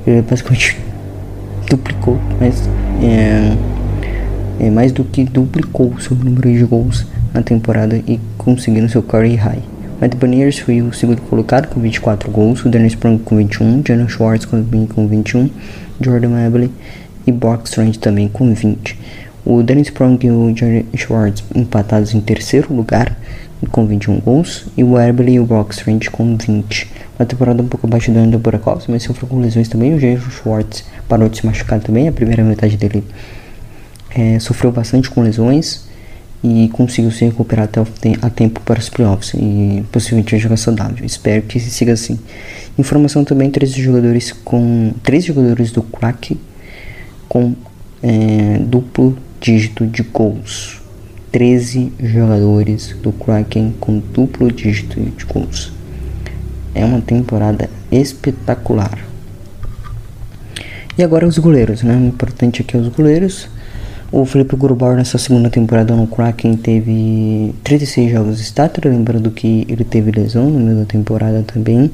Ele 0.07 0.23
basicamente 0.23 0.77
duplicou, 1.71 2.19
mas 2.41 2.69
é, 3.03 3.57
é 4.67 4.71
mais 4.71 4.91
do 4.91 5.05
que 5.05 5.25
duplicou 5.25 5.93
o 5.93 6.01
seu 6.01 6.17
número 6.17 6.53
de 6.53 6.65
gols 6.65 7.07
na 7.33 7.43
temporada 7.43 7.97
e 7.97 8.19
conseguindo 8.37 8.89
seu 8.89 9.03
career 9.03 9.39
high. 9.41 9.63
Matt 10.01 10.15
Beniers 10.17 10.59
foi 10.59 10.83
o 10.83 10.93
segundo 10.93 11.23
colocado 11.23 11.69
com 11.69 11.81
24 11.81 12.31
gols, 12.31 12.65
o 12.65 12.69
Dennis 12.69 12.93
Sprung 12.93 13.19
com 13.19 13.37
21, 13.37 13.83
Jalen 13.87 14.09
Schwartz 14.09 14.45
com 14.45 15.07
21, 15.07 15.49
Jordan 16.01 16.29
Mabley 16.29 16.71
e 17.27 17.33
Boxstrand 17.33 17.93
também 18.01 18.29
com 18.29 18.55
20. 18.55 18.99
O 19.45 19.63
Dennis 19.63 19.91
Prong 19.91 20.25
e 20.27 20.31
o 20.31 20.55
Jerry 20.57 20.87
Schwartz 20.95 21.45
empatados 21.55 22.15
em 22.15 22.21
terceiro 22.21 22.75
lugar 22.75 23.17
com 23.71 23.87
21 23.87 24.21
gols 24.21 24.67
e 24.77 24.85
o 24.85 24.99
Erbely 24.99 25.35
e 25.35 25.41
o 25.41 25.47
Boxstrand 25.47 26.01
com 26.11 26.37
20. 26.37 26.91
Uma 27.19 27.25
temporada 27.25 27.63
um 27.63 27.69
pouco 27.69 27.87
abaixo 27.87 28.11
do 28.13 28.19
Andrew 28.19 28.39
Burakovsky, 28.39 28.91
mas 28.91 29.03
sofreu 29.03 29.29
com 29.29 29.41
lesões 29.41 29.69
também. 29.69 29.95
O 29.95 29.99
Jerry 29.99 30.21
Schwartz 30.21 30.85
parou 31.09 31.29
de 31.29 31.39
se 31.39 31.47
machucar 31.47 31.81
também. 31.81 32.09
A 32.09 32.13
primeira 32.13 32.45
metade 32.45 32.77
dele 32.77 33.03
é, 34.15 34.39
sofreu 34.39 34.71
bastante 34.71 35.09
com 35.09 35.23
lesões 35.23 35.87
e 36.45 36.69
conseguiu 36.73 37.11
se 37.11 37.25
recuperar 37.25 37.65
até 37.65 37.81
a 38.21 38.31
tempo 38.31 38.61
para 38.61 38.79
os 38.79 38.89
playoffs 38.89 39.33
e 39.35 39.83
possivelmente 39.91 40.37
jogar 40.39 40.57
saudável. 40.57 41.05
Espero 41.05 41.43
que 41.43 41.59
siga 41.59 41.93
assim. 41.93 42.19
Informação 42.79 43.25
também: 43.25 43.51
três 43.51 43.73
jogadores 43.73 44.33
com 44.33 44.93
três 45.03 45.25
jogadores 45.25 45.71
do 45.73 45.83
Crack 45.83 46.37
com 47.29 47.55
é, 48.03 48.59
duplo 48.61 49.17
dígito 49.41 49.87
de 49.87 50.03
gols. 50.03 50.81
13 51.33 51.93
jogadores 52.01 52.97
do 53.03 53.13
Kraken 53.13 53.75
com 53.79 53.99
duplo 53.99 54.51
dígito 54.51 54.99
de 55.01 55.25
gols. 55.25 55.73
É 56.75 56.85
uma 56.85 57.01
temporada 57.01 57.69
espetacular. 57.91 58.99
E 60.97 61.03
agora 61.03 61.27
os 61.27 61.37
goleiros, 61.37 61.83
né? 61.83 61.95
O 61.95 62.07
importante 62.07 62.63
aqui 62.63 62.77
é 62.77 62.81
os 62.81 62.89
goleiros. 62.89 63.49
O 64.11 64.25
Felipe 64.25 64.57
Grubauer 64.57 64.97
nessa 64.97 65.19
segunda 65.19 65.51
temporada 65.51 65.95
no 65.95 66.07
Kraken 66.07 66.57
teve 66.57 67.55
36 67.65 68.11
jogos 68.11 68.41
starter, 68.41 68.91
lembrando 68.91 69.31
que 69.31 69.67
ele 69.69 69.85
teve 69.85 70.11
lesão 70.11 70.49
no 70.49 70.61
meio 70.61 70.79
da 70.79 70.85
temporada 70.85 71.43
também 71.43 71.91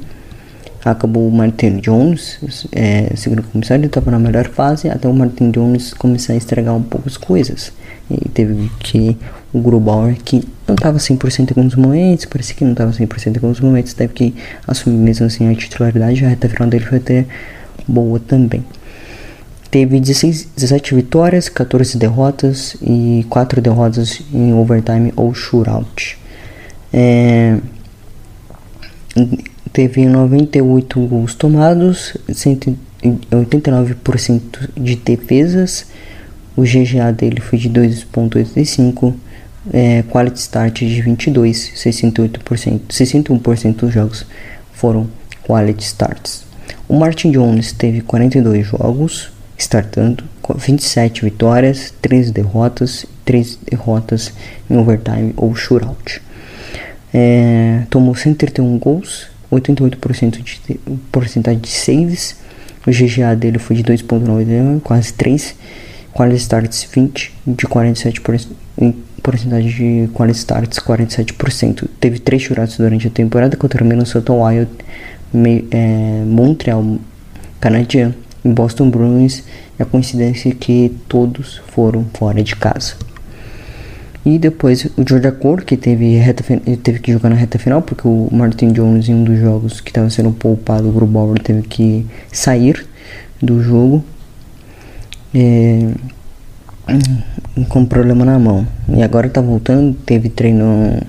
acabou 0.85 1.29
o 1.29 1.31
Martin 1.31 1.79
Jones, 1.79 2.39
é, 2.73 3.15
segundo 3.15 3.43
comissário, 3.43 3.87
estava 3.87 4.11
na 4.11 4.19
melhor 4.19 4.49
fase 4.49 4.89
até 4.89 5.09
o 5.09 5.15
Martin 5.15 5.51
Jones 5.51 5.95
começar 5.95 6.33
a 6.33 6.37
estragar 6.37 6.75
um 6.75 6.83
pouco 6.83 7.09
as 7.09 7.17
coisas. 7.17 7.73
E 8.11 8.29
teve 8.29 8.71
que 8.81 9.17
o 9.53 9.61
Grubauer, 9.61 10.17
que 10.25 10.43
não 10.67 10.75
estava 10.75 10.99
100% 10.99 11.51
em 11.51 11.61
alguns 11.61 11.77
momentos, 11.77 12.25
parecia 12.25 12.55
que 12.55 12.65
não 12.65 12.73
estava 12.73 12.91
100% 12.91 13.27
em 13.27 13.37
alguns 13.37 13.61
momentos, 13.61 13.95
teve 13.95 14.13
que 14.13 14.35
assumir 14.67 14.97
mesmo 14.97 15.27
assim 15.27 15.51
a 15.51 15.55
titularidade, 15.55 16.25
a 16.25 16.29
reta 16.29 16.49
final 16.49 16.69
dele 16.69 16.85
foi 16.85 16.99
até 16.99 17.27
boa 17.87 18.19
também. 18.19 18.65
Teve 19.71 20.01
16, 20.01 20.49
17 20.57 20.95
vitórias, 20.95 21.49
14 21.49 21.97
derrotas 21.97 22.77
e 22.83 23.25
4 23.31 23.61
derrotas 23.63 24.21
em 24.33 24.53
overtime 24.53 25.13
ou 25.17 25.33
shootout. 25.33 26.19
É, 26.93 27.57
teve 29.73 30.07
98 30.07 31.01
gols 31.07 31.35
tomados, 31.35 32.17
89% 32.29 34.71
de 34.77 34.97
defesas, 34.97 35.87
o 36.57 36.63
GGA 36.63 37.13
dele 37.13 37.41
foi 37.41 37.59
de 37.59 37.71
2.85, 37.71 39.15
é, 39.73 40.03
quality 40.11 40.39
start 40.39 40.81
de 40.81 41.01
22, 41.01 41.73
68%, 41.77 42.81
61% 42.91 43.77
dos 43.77 43.95
jogos 43.95 44.27
foram 44.73 45.09
quality 45.47 45.85
starts. 45.85 46.45
O 46.89 46.95
Martin 46.95 47.31
Jones 47.31 47.73
teve 47.73 48.01
42 48.03 48.67
jogos 48.67 49.31
startando, 49.57 50.25
27 50.57 51.25
vitórias, 51.25 51.95
13 52.03 52.33
derrotas, 52.33 53.07
3 53.25 53.59
derrotas 53.71 54.33
em 54.69 54.77
overtime 54.77 55.33
ou 55.37 55.55
shootout. 55.55 56.21
É, 57.15 57.85
tomou 57.89 58.15
131 58.15 58.79
gols, 58.79 59.29
88% 59.53 60.43
de 60.43 60.81
porcentagem 61.11 61.61
de 61.61 61.69
saves. 61.69 62.37
O 62.87 62.91
GGA 62.91 63.37
dele 63.37 63.59
foi 63.59 63.77
de 63.77 63.85
2.99, 63.85 64.81
quase 64.81 65.13
3. 65.13 65.55
Quality 66.13 66.41
starts 66.41 66.89
20 66.93 67.33
de 67.47 67.67
47%, 67.67 68.47
porcentagem 69.23 69.71
de 70.07 70.13
quality 70.13 70.39
starts 70.39 70.79
47%. 70.79 71.89
Teve 72.01 72.19
3 72.19 72.43
churados 72.43 72.77
durante 72.77 73.07
a 73.07 73.11
temporada 73.11 73.57
contra 73.57 73.85
Minnesota 73.85 74.33
Wild, 74.33 74.71
Me, 75.33 75.67
é, 75.71 76.23
Montreal 76.27 76.99
Canadian 77.61 78.15
e 78.45 78.49
Boston 78.49 78.91
Bruins. 78.91 79.45
E 79.79 79.83
a 79.83 79.87
coincidência 79.87 80.51
é 80.51 80.53
que 80.53 80.95
todos 81.09 81.63
foram 81.69 82.05
fora 82.13 82.43
de 82.43 82.57
casa. 82.57 82.95
E 84.25 84.39
depois 84.39 84.85
o 84.97 85.05
Georgia 85.07 85.33
Core, 85.33 85.65
que 85.65 85.77
teve, 85.77 86.17
reta, 86.17 86.45
teve 86.83 87.01
que 87.01 87.13
jogar 87.13 87.29
na 87.31 87.35
reta 87.35 87.59
final, 87.59 87.83
porque 87.83 88.07
o 88.07 88.29
Martin 88.31 88.73
Jones, 88.73 89.09
em 89.09 89.15
um 89.15 89.25
dos 89.25 89.39
jogos 89.39 89.81
que 89.81 89.91
estava 89.91 90.09
sendo 90.11 90.31
poupado, 90.31 90.89
o 90.89 90.93
Grubauer 90.93 91.41
teve 91.41 91.63
que 91.63 92.07
sair 92.31 92.87
do 93.43 93.61
jogo 93.61 94.05
é, 95.35 95.89
com 97.69 97.85
problema 97.85 98.25
na 98.25 98.39
mão. 98.39 98.67
E 98.89 99.03
agora 99.03 99.29
tá 99.29 99.41
voltando, 99.41 99.95
teve 100.07 100.29
treino. 100.29 101.01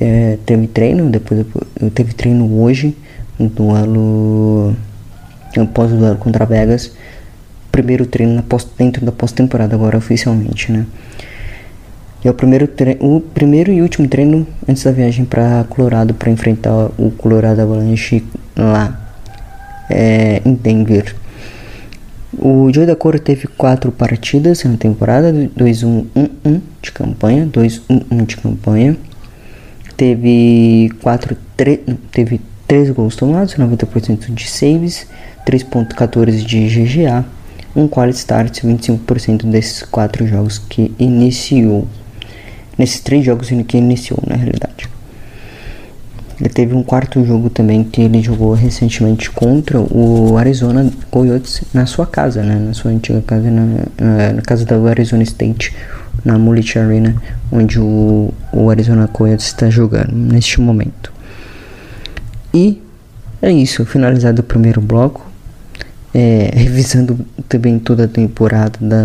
É, 0.00 0.38
teve 0.46 0.66
treino, 0.66 1.10
depois 1.10 1.46
teve 1.94 2.14
treino 2.14 2.60
hoje, 2.60 2.96
no 3.38 3.48
duelo. 3.48 4.74
Após 5.56 5.92
o 5.92 5.96
duelo 5.96 6.16
contra 6.16 6.46
Vegas. 6.46 6.92
Primeiro 7.70 8.04
treino 8.06 8.34
na 8.34 8.42
pós, 8.42 8.66
dentro 8.76 9.04
da 9.04 9.12
pós-temporada 9.12 9.74
agora 9.74 9.96
oficialmente, 9.96 10.70
né? 10.70 10.86
E 12.24 12.28
é 12.28 12.30
o 12.30 12.34
primeiro, 12.34 12.68
o 13.00 13.20
primeiro 13.20 13.72
e 13.72 13.82
último 13.82 14.06
treino 14.06 14.46
antes 14.68 14.84
da 14.84 14.92
viagem 14.92 15.24
para 15.24 15.64
Colorado 15.68 16.14
para 16.14 16.30
enfrentar 16.30 16.90
o 16.96 17.10
Colorado 17.10 17.60
Avalanche 17.60 18.24
lá 18.56 18.96
é, 19.90 20.40
em 20.44 20.54
Denver. 20.54 21.16
O 22.38 22.72
Joey 22.72 22.86
da 22.86 22.94
Cor 22.94 23.18
teve 23.18 23.46
quatro 23.46 23.90
partidas 23.90 24.62
na 24.64 24.76
temporada, 24.76 25.32
2-1-1-1 25.32 26.60
de 26.80 26.92
campanha, 26.92 27.46
2-1-1 27.46 28.26
de 28.26 28.36
campanha. 28.36 28.96
Teve 29.96 30.90
quatro, 31.02 31.36
teve 32.10 32.40
3 32.66 32.90
gols 32.90 33.16
tomados, 33.16 33.54
90% 33.54 34.32
de 34.32 34.48
saves, 34.48 35.06
3.14 35.44 36.44
de 36.44 36.68
GGA, 36.68 37.24
um 37.74 37.86
quality 37.86 38.18
start, 38.18 38.60
25% 38.64 39.44
desses 39.44 39.82
quatro 39.82 40.26
jogos 40.26 40.58
que 40.58 40.94
iniciou 40.98 41.86
nesses 42.78 43.00
três 43.00 43.24
jogos 43.24 43.48
que 43.66 43.76
iniciou 43.76 44.18
na 44.26 44.36
realidade. 44.36 44.88
Ele 46.42 46.48
teve 46.48 46.74
um 46.74 46.82
quarto 46.82 47.24
jogo 47.24 47.48
também 47.48 47.84
que 47.84 48.02
ele 48.02 48.20
jogou 48.20 48.52
recentemente 48.52 49.30
contra 49.30 49.78
o 49.78 50.36
Arizona 50.36 50.90
Coyotes 51.08 51.62
na 51.72 51.86
sua 51.86 52.04
casa, 52.04 52.42
né? 52.42 52.56
Na 52.56 52.74
sua 52.74 52.90
antiga 52.90 53.22
casa, 53.22 53.48
na, 53.48 54.32
na 54.32 54.42
casa 54.42 54.64
do 54.64 54.88
Arizona 54.88 55.22
State, 55.22 55.72
na 56.24 56.36
Mullet 56.38 56.76
Arena, 56.78 57.14
onde 57.52 57.78
o, 57.78 58.34
o 58.52 58.70
Arizona 58.70 59.06
Coyotes 59.06 59.46
está 59.46 59.70
jogando 59.70 60.12
neste 60.12 60.60
momento. 60.60 61.12
E 62.52 62.82
é 63.40 63.52
isso, 63.52 63.86
finalizado 63.86 64.40
o 64.40 64.44
primeiro 64.44 64.80
bloco. 64.80 65.30
É, 66.12 66.50
revisando 66.58 67.18
também 67.48 67.78
toda 67.78 68.04
a 68.04 68.08
temporada 68.08 68.78
da, 68.80 69.02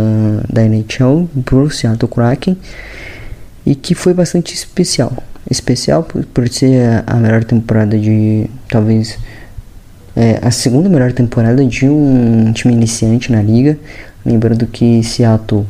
da 0.51 0.65
NHL 0.65 1.29
pro 1.45 1.69
Seattle 1.69 2.11
Kraken 2.11 2.57
e 3.67 3.75
que 3.75 3.93
foi 3.93 4.13
bastante 4.13 4.53
especial. 4.53 5.11
Especial 5.51 6.01
por, 6.01 6.23
por 6.23 6.47
ser 6.47 7.03
a 7.05 7.15
melhor 7.15 7.43
temporada 7.43 7.99
de. 7.99 8.49
talvez. 8.69 9.19
É, 10.15 10.39
a 10.41 10.49
segunda 10.49 10.89
melhor 10.89 11.11
temporada 11.11 11.63
de 11.63 11.87
um 11.87 12.51
time 12.53 12.73
iniciante 12.73 13.29
na 13.29 13.41
liga. 13.41 13.77
Lembrando 14.25 14.65
que 14.65 15.03
Seattle, 15.03 15.65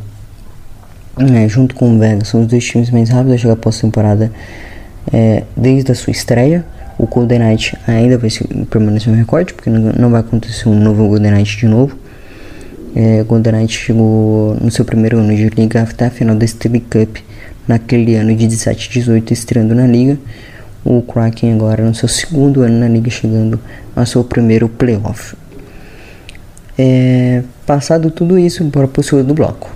é, 1.18 1.50
junto 1.50 1.74
com 1.76 1.96
o 1.96 2.00
Vegas, 2.00 2.28
são 2.30 2.42
os 2.42 2.48
dois 2.48 2.64
times 2.64 2.92
mais 2.92 3.10
rápidos 3.10 3.34
a 3.34 3.38
chegar 3.40 3.56
pós-temporada 3.56 4.32
é, 5.12 5.44
desde 5.56 5.92
a 5.92 5.96
sua 5.96 6.12
estreia. 6.12 6.64
O 7.00 7.08
Golden 7.08 7.40
Knight 7.40 7.76
ainda 7.88 8.18
vai 8.18 8.30
permanecer 8.70 9.12
no 9.12 9.18
recorde, 9.18 9.54
porque 9.56 9.70
não, 9.72 9.92
não 9.94 10.10
vai 10.12 10.22
acontecer 10.22 10.70
um 10.70 10.80
novo 10.80 11.08
Golden 11.08 11.32
Knight 11.32 11.58
de 11.58 11.66
novo. 11.66 11.98
É, 12.96 13.24
Golden 13.24 13.54
Knight 13.54 13.78
chegou 13.78 14.56
no 14.62 14.70
seu 14.72 14.86
primeiro 14.86 15.18
ano 15.18 15.36
de 15.36 15.50
liga 15.50 15.82
até 15.82 16.06
a 16.06 16.10
final 16.12 16.36
da 16.36 16.46
Stanley 16.46 16.82
Cup 16.82 17.18
naquele 17.68 18.16
ano 18.16 18.36
de 18.36 18.48
17 18.48 18.90
18 18.90 19.34
estreando 19.34 19.76
na 19.76 19.86
liga. 19.86 20.18
O 20.86 21.02
Kraken 21.02 21.54
agora 21.54 21.84
no 21.84 21.94
seu 21.94 22.08
segundo 22.08 22.62
ano 22.62 22.80
na 22.80 22.88
liga, 22.88 23.10
chegando 23.10 23.60
ao 23.96 24.06
seu 24.06 24.24
primeiro 24.24 24.70
playoff. 24.70 25.36
É, 26.78 27.44
passado 27.66 28.10
tudo 28.12 28.38
isso, 28.38 28.64
bora 28.64 28.88
pro 28.88 29.04
segundo 29.04 29.34
bloco. 29.34 29.70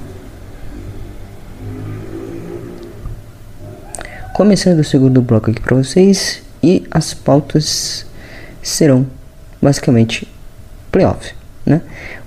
Começando 4.33 4.79
o 4.79 4.83
segundo 4.83 5.21
bloco 5.21 5.51
aqui 5.51 5.59
para 5.59 5.75
vocês 5.75 6.41
e 6.63 6.83
as 6.89 7.13
pautas 7.13 8.05
serão 8.61 9.05
basicamente 9.61 10.27
playoff, 10.91 11.33
né? 11.65 11.81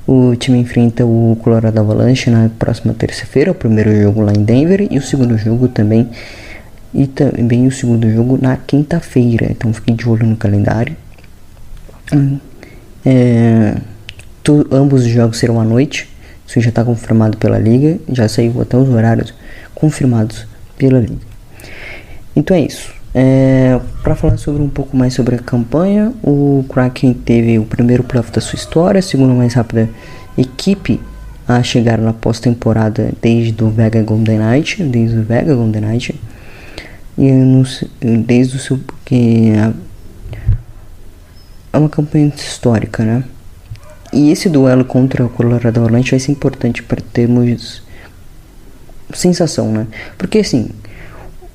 O 0.06 0.36
time 0.36 0.58
enfrenta 0.58 1.04
o 1.04 1.36
Colorado 1.42 1.78
Avalanche 1.78 2.28
na 2.30 2.50
próxima 2.58 2.92
terça-feira, 2.92 3.50
o 3.50 3.54
primeiro 3.54 3.94
jogo 4.02 4.20
lá 4.20 4.32
em 4.32 4.44
Denver 4.44 4.86
e 4.90 4.98
o 4.98 5.02
segundo 5.02 5.38
jogo 5.38 5.68
também 5.68 6.10
e 6.92 7.06
também 7.06 7.66
o 7.66 7.72
segundo 7.72 8.08
jogo 8.10 8.38
na 8.40 8.56
quinta-feira. 8.56 9.48
Então 9.50 9.72
fique 9.72 9.92
de 9.92 10.08
olho 10.08 10.26
no 10.26 10.36
calendário. 10.36 10.96
É, 13.04 13.76
tu, 14.42 14.66
ambos 14.70 15.02
os 15.04 15.08
jogos 15.08 15.38
serão 15.38 15.60
à 15.60 15.64
noite. 15.64 16.08
Isso 16.46 16.60
já 16.60 16.68
está 16.68 16.84
confirmado 16.84 17.36
pela 17.38 17.58
liga. 17.58 17.98
Já 18.12 18.28
saiu 18.28 18.60
até 18.60 18.76
os 18.76 18.88
horários 18.88 19.34
confirmados 19.74 20.46
pela 20.78 21.00
liga. 21.00 21.26
Então 22.36 22.56
é 22.56 22.60
isso. 22.60 22.94
É, 23.14 23.80
para 24.02 24.16
falar 24.16 24.36
sobre 24.38 24.60
um 24.60 24.68
pouco 24.68 24.96
mais 24.96 25.14
sobre 25.14 25.36
a 25.36 25.38
campanha, 25.38 26.12
o 26.20 26.64
Kraken 26.68 27.14
teve 27.14 27.58
o 27.60 27.64
primeiro 27.64 28.02
playoff 28.02 28.32
da 28.32 28.40
sua 28.40 28.56
história, 28.56 28.98
a 28.98 29.02
segunda 29.02 29.32
mais 29.32 29.54
rápida 29.54 29.88
equipe 30.36 31.00
a 31.46 31.62
chegar 31.62 31.98
na 31.98 32.12
pós-temporada 32.12 33.12
desde 33.22 33.62
o 33.62 33.70
Vega 33.70 34.02
Golden 34.02 34.38
Knight, 34.38 34.82
desde 34.82 35.18
o 35.18 35.22
Vega 35.22 35.54
Golden 35.54 35.82
Knight, 35.82 36.20
e 37.16 37.30
no, 37.30 37.62
desde 38.26 38.56
o 38.56 38.58
seu 38.58 38.78
porque 38.78 39.52
é 41.72 41.78
uma 41.78 41.88
campanha 41.88 42.32
histórica, 42.34 43.04
né? 43.04 43.24
E 44.12 44.30
esse 44.30 44.48
duelo 44.48 44.84
contra 44.84 45.24
o 45.24 45.28
Colorado 45.28 45.78
Avalanche 45.80 46.12
vai 46.12 46.20
ser 46.20 46.32
importante 46.32 46.82
para 46.82 47.00
termos 47.12 47.82
sensação, 49.12 49.70
né? 49.70 49.86
Porque 50.16 50.38
assim, 50.38 50.70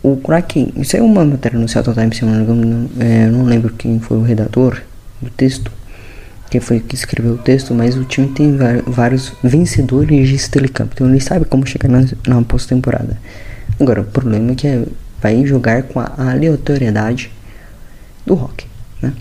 o 0.01 0.15
Kraken, 0.17 0.71
isso 0.77 0.95
é 0.95 1.01
uma 1.01 1.25
matéria 1.25 1.59
no 1.59 1.67
Seattle 1.67 1.93
Times, 1.95 2.17
se 2.17 2.25
não, 2.25 2.89
é, 2.99 3.27
não 3.27 3.43
lembro 3.43 3.73
quem 3.73 3.99
foi 3.99 4.17
o 4.17 4.21
redator 4.21 4.81
do 5.21 5.29
texto, 5.29 5.71
quem 6.49 6.62
foi 6.62 6.79
que 6.79 6.95
escreveu 6.95 7.33
o 7.33 7.38
texto, 7.38 7.73
mas 7.73 7.97
o 7.97 8.05
time 8.05 8.29
tem 8.29 8.57
vários 8.88 9.33
vencedores 9.43 10.27
de 10.29 10.35
Stanley 10.35 10.69
Cup, 10.69 10.91
então 10.93 11.07
ele 11.07 11.19
sabe 11.19 11.45
como 11.45 11.65
chegar 11.67 11.89
na, 11.89 12.05
na 12.25 12.41
pós-temporada. 12.41 13.17
Agora, 13.79 14.01
o 14.01 14.05
problema 14.05 14.51
é 14.51 14.55
que 14.55 14.67
é, 14.67 14.83
vai 15.21 15.45
jogar 15.45 15.83
com 15.83 15.99
a 15.99 16.12
aleatoriedade 16.17 17.31
do 18.25 18.35
rock, 18.35 18.65
né? 19.01 19.13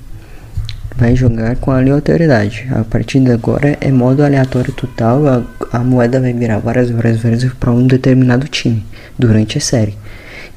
Vai 0.96 1.14
jogar 1.14 1.56
com 1.56 1.70
a 1.70 1.78
aleatoriedade. 1.78 2.66
A 2.70 2.82
partir 2.82 3.20
de 3.20 3.30
agora 3.30 3.76
é 3.80 3.90
modo 3.90 4.24
aleatório 4.24 4.72
total, 4.72 5.26
a, 5.26 5.42
a 5.72 5.78
moeda 5.80 6.20
vai 6.20 6.32
virar 6.32 6.58
várias, 6.58 6.90
várias 6.90 7.18
vezes 7.18 7.52
para 7.52 7.70
um 7.70 7.86
determinado 7.86 8.48
time 8.48 8.84
durante 9.18 9.58
a 9.58 9.60
série. 9.60 9.96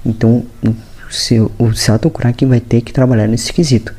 Então, 0.06 0.44
o, 0.64 1.64
o 1.64 1.74
Seattle 1.74 2.12
Kraken 2.12 2.48
vai 2.48 2.60
ter 2.60 2.82
que 2.82 2.92
trabalhar 2.92 3.28
nesse 3.28 3.54
quesito. 3.54 3.94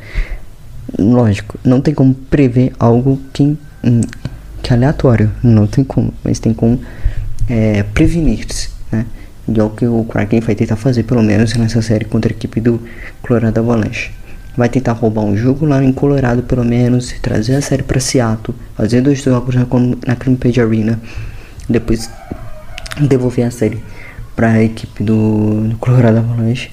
Lógico, 0.98 1.58
não 1.64 1.80
tem 1.80 1.94
como 1.94 2.14
prever 2.14 2.72
algo 2.78 3.20
que, 3.32 3.56
hum, 3.84 4.00
que 4.62 4.72
é 4.72 4.76
aleatório, 4.76 5.30
não 5.42 5.66
tem 5.66 5.84
como, 5.84 6.12
mas 6.24 6.38
tem 6.38 6.52
como 6.52 6.80
é, 7.48 7.82
prevenir-se, 7.82 8.70
né? 8.90 9.06
E 9.48 9.58
é 9.58 9.62
o 9.62 9.70
que 9.70 9.86
o 9.86 10.04
Kraken 10.04 10.40
vai 10.40 10.54
tentar 10.54 10.76
fazer, 10.76 11.02
pelo 11.02 11.22
menos 11.22 11.54
nessa 11.54 11.82
série 11.82 12.04
contra 12.04 12.32
a 12.32 12.34
equipe 12.34 12.60
do 12.60 12.80
Colorado 13.20 13.58
Avalanche. 13.58 14.10
Vai 14.56 14.68
tentar 14.68 14.92
roubar 14.92 15.22
um 15.22 15.36
jogo 15.36 15.64
lá 15.66 15.82
em 15.82 15.92
Colorado, 15.92 16.42
pelo 16.42 16.64
menos, 16.64 17.12
trazer 17.20 17.54
a 17.56 17.62
série 17.62 17.82
para 17.82 17.98
Seattle, 17.98 18.56
fazer 18.76 19.00
dois 19.00 19.22
jogos 19.22 19.54
na, 19.54 19.66
na 20.06 20.14
Crimpage 20.14 20.60
Arena, 20.60 21.00
depois 21.68 22.08
devolver 23.00 23.46
a 23.46 23.50
série 23.50 23.82
para 24.34 24.50
a 24.52 24.62
equipe 24.62 25.02
do, 25.02 25.68
do 25.68 25.76
Colorado 25.76 26.18
Avalanche 26.18 26.70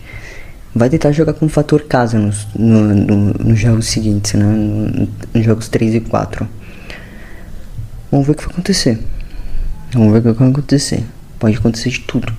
vai 0.73 0.89
tentar 0.89 1.11
jogar 1.11 1.33
com 1.33 1.45
o 1.45 1.49
fator 1.49 1.83
casa 1.83 2.17
nos, 2.17 2.47
no, 2.55 2.93
no, 2.93 3.33
nos 3.33 3.59
jogos 3.59 3.87
seguintes, 3.87 4.33
né? 4.33 4.45
nos 5.33 5.45
jogos 5.45 5.67
3 5.67 5.95
e 5.95 5.99
4. 6.01 6.47
Vamos 8.11 8.25
ver 8.25 8.33
o 8.33 8.35
que 8.35 8.43
vai 8.43 8.53
acontecer. 8.53 8.99
Vamos 9.93 10.13
ver 10.13 10.19
o 10.19 10.33
que 10.33 10.39
vai 10.39 10.49
acontecer. 10.49 11.03
Pode 11.37 11.57
acontecer 11.57 11.89
de 11.89 11.99
tudo. 12.01 12.31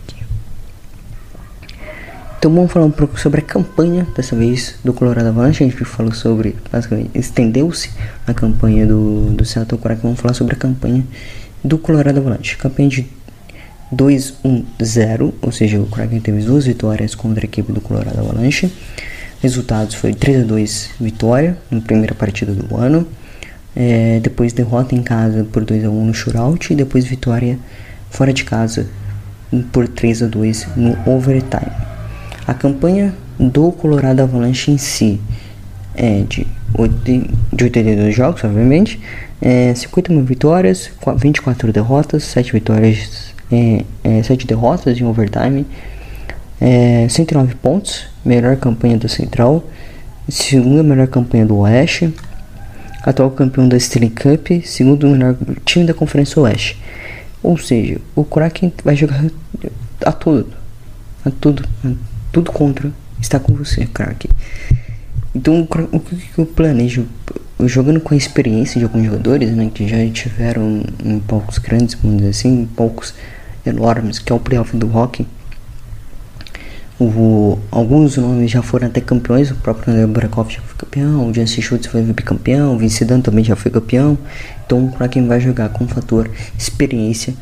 Então 2.38 2.54
vamos 2.54 2.72
falar 2.72 2.87
um 2.87 2.90
pouco 2.90 3.20
sobre 3.20 3.40
a 3.40 3.44
campanha, 3.44 4.06
dessa 4.16 4.35
vez, 4.35 4.76
do 4.83 4.94
Colorado 4.94 5.28
Avalanche. 5.28 5.62
A 5.62 5.66
gente 5.68 5.85
falou 5.85 6.12
sobre, 6.12 6.56
basicamente, 6.72 7.11
estendeu-se 7.14 7.90
a 8.26 8.33
campanha 8.33 8.87
do, 8.87 9.30
do 9.33 9.44
Seattle 9.44 9.78
Kraken. 9.78 10.02
Vamos 10.04 10.20
falar 10.20 10.33
sobre 10.33 10.54
a 10.54 10.59
campanha 10.59 11.04
do 11.62 11.76
Colorado 11.76 12.18
Avalanche. 12.18 12.56
Campanha 12.56 12.88
de 12.88 13.02
2-1-0, 13.94 15.33
ou 15.40 15.53
seja, 15.53 15.81
o 15.81 15.87
Kraken 15.87 16.20
teve 16.20 16.42
duas 16.42 16.66
vitórias 16.66 17.14
contra 17.14 17.44
a 17.44 17.46
equipe 17.46 17.72
do 17.72 17.81
Colorado 17.81 18.18
Avalanche. 18.18 18.72
Resultados 19.42 19.94
foi 19.94 20.14
3 20.14 20.42
a 20.42 20.44
2 20.44 20.90
vitória 21.00 21.57
na 21.70 21.81
primeira 21.81 22.14
partida 22.14 22.53
do 22.53 22.76
ano. 22.76 23.07
É, 23.74 24.20
depois 24.20 24.53
derrota 24.53 24.94
em 24.94 25.03
casa 25.03 25.44
por 25.44 25.64
2 25.64 25.85
a 25.85 25.90
1 25.90 26.05
no 26.05 26.14
shootout 26.14 26.72
e 26.72 26.76
depois 26.76 27.05
vitória 27.05 27.59
fora 28.11 28.33
de 28.33 28.44
casa 28.44 28.88
por 29.72 29.88
3 29.88 30.24
a 30.24 30.26
2 30.26 30.68
no 30.76 30.96
overtime. 31.07 31.72
A 32.46 32.55
campanha 32.55 33.14
do 33.38 33.72
Colorado 33.72 34.20
Avalanche 34.20 34.70
em 34.70 34.79
si 34.79 35.20
é 35.94 36.22
de, 36.29 36.46
de 37.53 37.64
82 37.64 38.14
jogos, 38.14 38.44
obviamente, 38.44 39.00
é, 39.40 39.74
51 39.74 40.24
vitórias, 40.24 40.90
24 41.16 41.72
derrotas, 41.72 42.24
7 42.24 42.53
vitórias, 42.53 43.35
é, 43.51 43.85
é, 44.05 44.23
7 44.23 44.47
derrotas 44.47 44.99
em 44.99 45.05
overtime, 45.05 45.67
é, 46.61 47.07
109 47.09 47.55
pontos, 47.57 48.07
melhor 48.25 48.57
campanha 48.57 48.97
do 48.97 49.09
Central, 49.09 49.65
segunda 50.29 50.83
melhor 50.83 51.07
campanha 51.07 51.47
do 51.47 51.57
Oeste, 51.59 52.15
atual 53.03 53.31
campeão 53.31 53.69
da 53.69 53.77
Stanley 53.77 54.11
Cup, 54.11 54.65
segundo 54.65 55.09
melhor 55.09 55.37
time 55.65 55.87
da 55.87 55.95
Conferência 55.95 56.41
Oeste. 56.41 56.79
Ou 57.43 57.57
seja, 57.57 57.99
o 58.15 58.25
Kraken 58.25 58.73
vai 58.85 58.95
jogar 58.95 59.25
a 60.05 60.13
tudo, 60.13 60.53
a 61.25 61.31
tudo, 61.31 61.67
a 61.85 61.93
tudo 62.31 62.53
contra 62.53 62.93
está 63.21 63.39
com 63.39 63.55
você, 63.55 63.87
Kraken. 63.87 64.31
Então, 65.35 65.67
o 65.93 66.01
que 66.01 66.39
eu 66.39 66.47
planejo? 66.47 67.07
Jogando 67.65 68.01
com 68.01 68.15
a 68.15 68.17
experiência 68.17 68.79
de 68.79 68.85
alguns 68.85 69.05
jogadores, 69.05 69.51
né, 69.51 69.71
que 69.73 69.87
já 69.87 69.97
tiveram 70.11 70.83
em 71.05 71.21
palcos 71.21 71.59
grandes, 71.59 71.95
vamos 71.95 72.19
dizer 72.19 72.31
assim, 72.31 72.63
em 72.63 72.67
palcos 72.67 73.15
enormes, 73.64 74.18
que 74.18 74.33
é 74.33 74.35
o 74.35 74.40
playoff 74.40 74.77
do 74.77 74.94
hockey. 74.94 75.27
O, 76.99 77.59
alguns 77.70 78.18
nomes 78.18 78.51
já 78.51 78.61
foram 78.61 78.87
até 78.87 79.01
campeões, 79.01 79.51
o 79.51 79.55
próprio 79.55 79.90
André 79.90 80.07
Burakoff 80.07 80.53
já 80.53 80.61
foi 80.61 80.77
campeão, 80.77 81.31
o 81.31 81.33
Jansen 81.33 81.62
Schultz 81.62 81.87
foi 81.87 82.03
bicampeão, 82.03 82.75
o 82.75 82.79
Vince 82.79 83.07
Dan 83.07 83.23
também 83.23 83.42
já 83.42 83.57
foi 83.57 83.70
campeão. 83.70 84.18
Então, 84.66 84.88
para 84.88 85.09
quem 85.09 85.27
vai 85.27 85.40
jogar 85.40 85.70
com 85.70 85.85
o 85.85 85.88
fator 85.88 86.31
experiência 86.59 87.35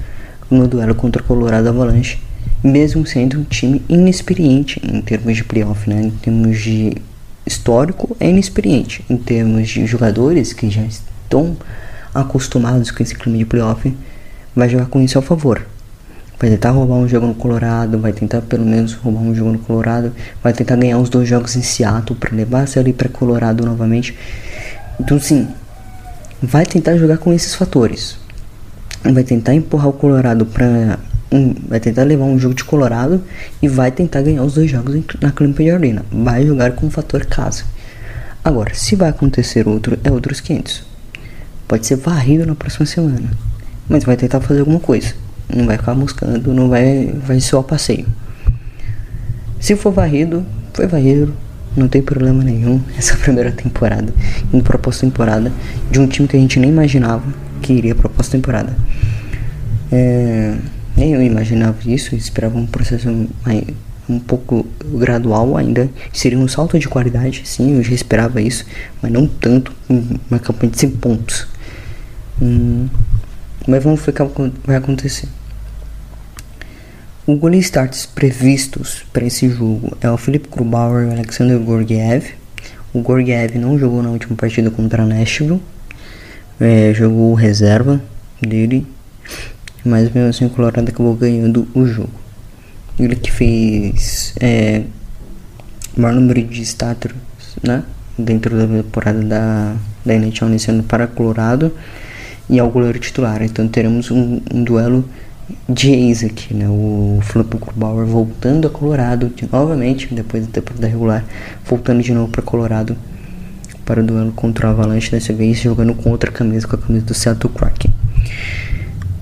no 0.49 0.69
duelo 0.69 0.95
contra 0.95 1.21
o 1.21 1.25
Colorado 1.25 1.69
Avalanche, 1.69 2.21
mesmo 2.63 3.05
sendo 3.05 3.41
um 3.41 3.45
time 3.45 3.83
inexperiente 3.89 4.81
em 4.85 5.01
termos 5.01 5.37
de 5.37 5.43
playoff, 5.43 5.91
né? 5.91 6.03
Em 6.03 6.11
termos 6.11 6.61
de 6.61 6.97
histórico, 7.45 8.17
é 8.21 8.31
inexperiente. 8.31 9.05
Em 9.11 9.17
termos 9.17 9.69
de 9.69 9.85
jogadores 9.87 10.53
que 10.53 10.71
já 10.71 10.83
estão 10.83 11.57
acostumados 12.15 12.93
com 12.93 13.03
esse 13.03 13.15
clima 13.15 13.39
de 13.39 13.45
playoff, 13.45 13.93
vai 14.55 14.69
jogar 14.69 14.87
com 14.87 15.01
isso 15.01 15.19
a 15.19 15.23
favor. 15.23 15.67
Vai 16.39 16.51
tentar 16.51 16.71
roubar 16.71 16.95
um 16.95 17.09
jogo 17.09 17.27
no 17.27 17.35
Colorado, 17.35 17.99
vai 17.99 18.13
tentar 18.13 18.41
pelo 18.43 18.65
menos 18.65 18.95
roubar 18.95 19.23
um 19.23 19.35
jogo 19.35 19.51
no 19.51 19.59
Colorado, 19.59 20.13
vai 20.41 20.53
tentar 20.53 20.77
ganhar 20.77 20.97
os 20.99 21.11
dois 21.11 21.29
jogos 21.29 21.57
em 21.57 21.63
Seattle 21.63 22.17
para 22.17 22.35
levar 22.35 22.69
se 22.69 22.79
ali 22.79 22.93
para 22.93 23.09
Colorado 23.09 23.67
novamente. 23.67 24.17
Então 25.01 25.19
sim, 25.19 25.49
vai 26.41 26.65
tentar 26.65 26.97
jogar 26.97 27.19
com 27.19 27.33
esses 27.33 27.57
fatores. 27.57 28.17
Vai 29.03 29.25
tentar 29.25 29.53
empurrar 29.55 29.89
o 29.89 29.93
Colorado 29.93 30.47
para 30.47 31.01
um, 31.33 31.55
vai 31.67 31.81
tentar 31.81 32.05
levar 32.05 32.25
um 32.25 32.39
jogo 32.39 32.55
de 32.55 32.63
Colorado 32.63 33.21
e 33.61 33.67
vai 33.67 33.91
tentar 33.91 34.23
ganhar 34.23 34.45
os 34.45 34.55
dois 34.55 34.71
jogos 34.71 34.95
na 35.21 35.33
Clemson 35.33 35.75
Arena. 35.75 36.05
Vai 36.11 36.47
jogar 36.47 36.71
com 36.73 36.87
o 36.87 36.91
fator 36.91 37.27
casa. 37.27 37.65
Agora, 38.45 38.73
se 38.75 38.95
vai 38.95 39.09
acontecer 39.09 39.67
outro, 39.67 39.99
é 40.05 40.11
outros 40.11 40.41
500. 40.41 40.85
Pode 41.67 41.85
ser 41.85 41.97
varrido 41.97 42.47
na 42.47 42.55
próxima 42.55 42.87
semana, 42.87 43.29
mas 43.89 44.05
vai 44.05 44.17
tentar 44.17 44.41
fazer 44.41 44.61
alguma 44.61 44.79
coisa 44.79 45.15
não 45.55 45.67
vai 45.67 45.77
ficar 45.79 45.95
buscando, 45.95 46.53
não 46.53 46.69
vai, 46.69 47.13
vai 47.27 47.41
só 47.41 47.63
passeio. 47.63 48.07
Se 49.61 49.75
for 49.75 49.93
varrido, 49.93 50.45
foi 50.73 50.87
varrido, 50.87 51.35
não 51.77 51.89
tem 51.89 52.03
problema 52.03 52.45
nenhum. 52.45 52.81
Essa 52.97 53.17
primeira 53.19 53.51
temporada, 53.51 54.13
indo 54.53 54.63
pra 54.63 54.79
pós-temporada, 54.79 55.53
de 55.91 55.99
um 55.99 56.07
time 56.07 56.29
que 56.29 56.37
a 56.37 56.41
gente 56.41 56.59
nem 56.61 56.71
imaginava 56.71 57.25
que 57.63 57.73
iria 57.73 57.95
pra 57.95 58.09
pós-temporada. 58.09 58.77
É, 59.91 60.55
nem 60.97 61.13
eu 61.13 61.23
imaginava 61.23 61.77
isso, 61.87 62.15
esperava 62.15 62.59
um 62.59 62.67
processo 62.67 63.09
um 64.09 64.19
pouco 64.19 64.67
gradual 64.95 65.57
ainda. 65.57 65.89
Seria 66.13 66.39
um 66.39 66.49
salto 66.49 66.79
de 66.79 66.89
qualidade, 66.89 67.43
sim, 67.45 67.77
eu 67.77 67.83
já 67.83 67.93
esperava 67.93 68.41
isso, 68.41 68.65
mas 69.03 69.11
não 69.13 69.27
tanto 69.27 69.73
uma 69.89 70.39
campanha 70.39 70.73
de 70.73 70.79
100 70.79 70.91
pontos. 70.93 71.47
Hum, 72.41 72.89
mas 73.69 73.85
vamos 73.85 74.01
ver 74.01 74.19
o 74.23 74.31
que 74.31 74.53
vai 74.67 74.77
acontecer. 74.77 75.29
O 77.27 77.37
goleiro 77.37 77.63
starts 77.63 78.07
previstos 78.07 79.05
para 79.13 79.27
esse 79.27 79.51
jogo 79.51 79.95
é 80.01 80.11
o 80.11 80.17
Felipe 80.17 80.49
Grubauer 80.51 81.05
e 81.05 81.11
o 81.11 81.13
Alexander 81.13 81.59
Gorgiev. 81.59 82.31
O 82.95 83.03
Gorgiev 83.03 83.59
não 83.59 83.79
jogou 83.79 84.03
na 84.03 84.09
última 84.09 84.35
partida 84.35 84.71
contra 84.71 85.03
a 85.03 85.07
Nashville, 85.07 85.61
é, 86.59 86.95
jogou 86.95 87.35
reserva 87.35 88.01
dele, 88.41 88.87
mas 89.85 90.11
mesmo 90.11 90.31
assim 90.31 90.47
o 90.47 90.51
Colorado 90.51 90.89
acabou 90.89 91.15
ganhando 91.15 91.69
o 91.75 91.85
jogo. 91.85 92.19
Ele 92.99 93.17
que 93.17 93.31
fez 93.31 94.33
é, 94.41 94.85
o 95.95 96.01
maior 96.01 96.15
número 96.15 96.43
de 96.43 96.63
status 96.63 97.13
né, 97.63 97.85
dentro 98.17 98.57
da 98.57 98.67
temporada 98.67 99.23
da, 99.23 99.77
da 100.07 100.15
NHL 100.15 100.47
nesse 100.49 100.71
ano 100.71 100.83
para 100.83 101.07
Colorado 101.07 101.71
e 102.49 102.59
é 102.59 102.63
o 102.63 102.71
goleiro 102.71 102.99
titular. 102.99 103.43
Então 103.43 103.67
teremos 103.69 104.11
um, 104.11 104.41
um 104.53 104.65
duelo 104.65 105.05
de 105.69 105.91
ex 105.91 106.25
aqui, 106.25 106.55
né? 106.55 106.69
O 106.69 107.21
Flip 107.23 107.57
Bauer 107.75 108.07
voltando 108.07 108.67
a 108.67 108.71
Colorado 108.71 109.29
de, 109.29 109.49
novamente, 109.51 110.13
depois 110.13 110.47
da 110.47 110.53
temporada 110.53 110.87
regular, 110.87 111.25
voltando 111.65 112.03
de 112.03 112.13
novo 112.13 112.31
para 112.31 112.43
Colorado 112.43 112.97
para 113.85 114.01
o 114.03 114.05
duelo 114.05 114.33
contra 114.33 114.67
o 114.67 114.71
Avalanche, 114.71 115.11
dessa 115.11 115.33
vez 115.33 115.59
jogando 115.61 115.95
com 115.95 116.11
outra 116.11 116.31
camisa, 116.31 116.67
com 116.67 116.77
a 116.77 116.79
camisa 116.79 117.07
do 117.07 117.15
Seattle 117.15 117.53
Kraken. 117.53 117.91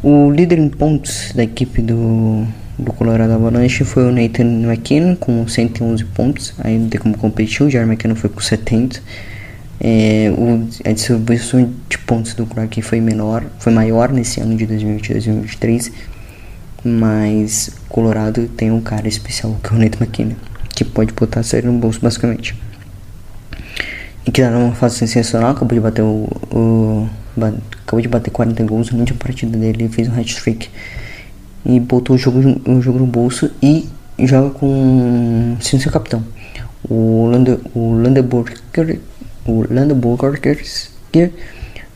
O 0.02 0.30
líder 0.30 0.58
em 0.58 0.68
pontos 0.68 1.32
da 1.34 1.44
equipe 1.44 1.80
do, 1.80 2.44
do 2.76 2.92
Colorado 2.92 3.32
Avalanche 3.32 3.84
foi 3.84 4.04
o 4.04 4.12
Nathan 4.12 4.62
McKinnon 4.64 5.14
com 5.14 5.46
111 5.46 6.04
pontos, 6.06 6.54
tem 6.90 7.00
como 7.00 7.16
competir, 7.16 7.64
o 7.64 7.70
Jerry 7.70 7.88
McKinnon 7.88 8.16
foi 8.16 8.28
com 8.28 8.40
70. 8.40 9.00
É, 9.88 10.32
o, 10.36 10.68
a 10.84 10.92
distribuição 10.92 11.72
de 11.88 11.98
pontos 11.98 12.34
do 12.34 12.44
Kraken 12.44 12.82
foi 12.82 13.00
menor, 13.00 13.44
foi 13.60 13.72
maior 13.72 14.10
nesse 14.10 14.40
ano 14.40 14.56
de 14.56 14.66
2022-2023 14.66 15.92
mas 16.86 17.70
Colorado 17.88 18.46
tem 18.46 18.70
um 18.70 18.80
cara 18.80 19.08
especial 19.08 19.56
que 19.62 19.74
é 19.74 19.76
o 19.76 19.78
Nate 19.78 19.98
McKinnon, 20.00 20.36
que 20.74 20.84
pode 20.84 21.12
botar 21.12 21.40
a 21.40 21.42
série 21.42 21.66
no 21.66 21.72
bolso 21.78 22.00
basicamente. 22.00 22.54
E 24.24 24.30
que 24.30 24.40
tá 24.40 24.50
numa 24.50 24.72
fase 24.72 24.98
sensacional, 24.98 25.50
acabou 25.50 25.74
de 25.74 25.80
bater 25.80 26.02
o, 26.02 26.28
o 26.52 27.08
acabou 27.84 28.00
de 28.00 28.08
bater 28.08 28.30
40 28.30 28.62
gols 28.64 28.90
na 28.92 28.98
última 28.98 29.18
partida 29.18 29.58
dele, 29.58 29.88
fez 29.88 30.08
um 30.08 30.18
hat-trick 30.18 30.68
e 31.64 31.80
botou 31.80 32.14
o 32.14 32.18
jogo, 32.18 32.38
o 32.68 32.80
jogo 32.80 33.00
no 33.00 33.06
bolso 33.06 33.50
e 33.60 33.88
joga 34.20 34.50
com 34.50 35.56
sem 35.60 35.80
seu 35.80 35.90
capitão. 35.90 36.24
O 36.88 37.26
Lande, 37.26 37.58
o 37.74 37.94
Landeburger, 37.94 38.58
o 39.46 39.64
Landeburger 39.72 40.40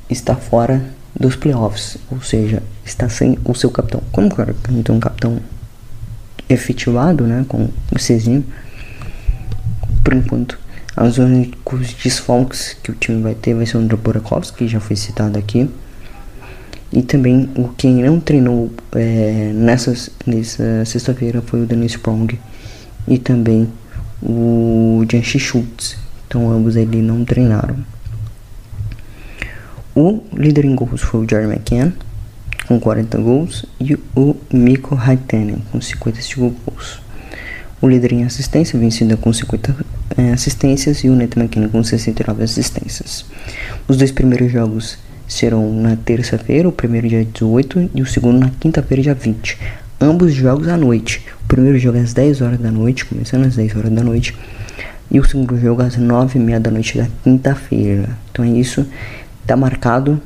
está 0.09 0.37
fora 0.37 0.83
dos 1.19 1.37
playoffs, 1.37 1.99
ou 2.11 2.21
seja, 2.23 2.63
está 2.85 3.09
sem 3.09 3.39
o 3.45 3.55
seu 3.55 3.71
capitão. 3.71 4.03
Como 4.13 4.29
não 4.71 4.83
tem 4.83 4.95
um 4.95 5.01
capitão 5.01 5.41
efetivado, 6.49 7.27
né, 7.27 7.45
com 7.49 7.69
o 7.95 7.99
Cezinho, 7.99 8.45
por 10.03 10.15
enquanto, 10.15 10.59
os 10.97 11.19
únicos 11.19 11.95
desfalques 11.95 12.77
que 12.83 12.91
o 12.91 12.95
time 12.95 13.23
vai 13.23 13.35
ter 13.35 13.55
vai 13.55 13.67
ser 13.67 13.77
o 13.77 13.81
André 13.81 13.99
que 14.57 14.69
já 14.69 14.81
foi 14.81 14.97
citado 14.97 15.39
aqui, 15.39 15.69
e 16.93 17.03
também 17.03 17.49
o 17.55 17.69
quem 17.69 18.03
não 18.03 18.19
treinou 18.19 18.71
é, 18.93 19.53
nessa, 19.55 19.95
nessa 20.27 20.85
sexta-feira 20.85 21.41
foi 21.41 21.63
o 21.63 21.67
Dennis 21.67 21.93
Sprong 21.93 22.37
e 23.07 23.19
também 23.19 23.69
o 24.21 25.05
Janshi 25.11 25.39
Schultz. 25.39 25.97
Então 26.31 26.49
ambos 26.49 26.77
ali 26.77 27.03
não 27.03 27.25
treinaram. 27.25 27.75
O 29.97 30.23
líder 30.33 30.65
em 30.65 30.77
gols 30.77 31.01
foi 31.01 31.25
o 31.25 31.29
Jerry 31.29 31.47
McCann, 31.47 31.93
com 32.69 32.79
40 32.79 33.19
gols, 33.19 33.67
e 33.81 33.95
o 34.15 34.37
Mikko 34.53 34.95
Haitanen, 34.95 35.61
com 35.73 35.81
55 35.81 36.55
gols. 36.65 37.03
O 37.83 37.89
líder 37.89 38.13
em 38.13 38.23
assistência, 38.23 38.79
vencida 38.79 39.17
com 39.17 39.33
50 39.33 39.75
é, 40.17 40.31
assistências, 40.31 41.03
e 41.03 41.09
o 41.09 41.17
Nathan 41.17 41.41
McKinnon 41.41 41.69
com 41.69 41.83
69 41.83 42.45
assistências. 42.45 43.25
Os 43.89 43.97
dois 43.97 44.13
primeiros 44.13 44.53
jogos 44.53 44.99
serão 45.27 45.73
na 45.75 45.97
terça-feira, 45.97 46.69
o 46.69 46.73
primeiro 46.73 47.09
dia 47.09 47.25
18 47.25 47.91
e 47.93 48.03
o 48.03 48.07
segundo 48.07 48.39
na 48.39 48.51
quinta-feira, 48.61 49.03
dia 49.03 49.15
20. 49.15 49.59
Ambos 50.01 50.33
jogos 50.33 50.69
à 50.69 50.77
noite. 50.77 51.27
O 51.43 51.49
primeiro 51.49 51.77
jogo 51.77 51.99
é 51.99 52.03
às 52.03 52.13
10 52.13 52.41
horas 52.41 52.61
da 52.61 52.71
noite, 52.71 53.05
começando 53.05 53.47
às 53.47 53.57
10 53.57 53.75
horas 53.75 53.91
da 53.91 54.05
noite, 54.05 54.37
e 55.11 55.19
o 55.19 55.25
segundo 55.25 55.59
jogo 55.59 55.83
às 55.83 55.97
9 55.97 56.39
e 56.39 56.43
meia 56.43 56.61
da 56.61 56.71
noite 56.71 56.97
da 56.97 57.07
quinta-feira. 57.25 58.09
Então 58.31 58.45
é 58.45 58.49
isso. 58.49 58.87
Tá 59.47 59.57
marcado. 59.57 60.21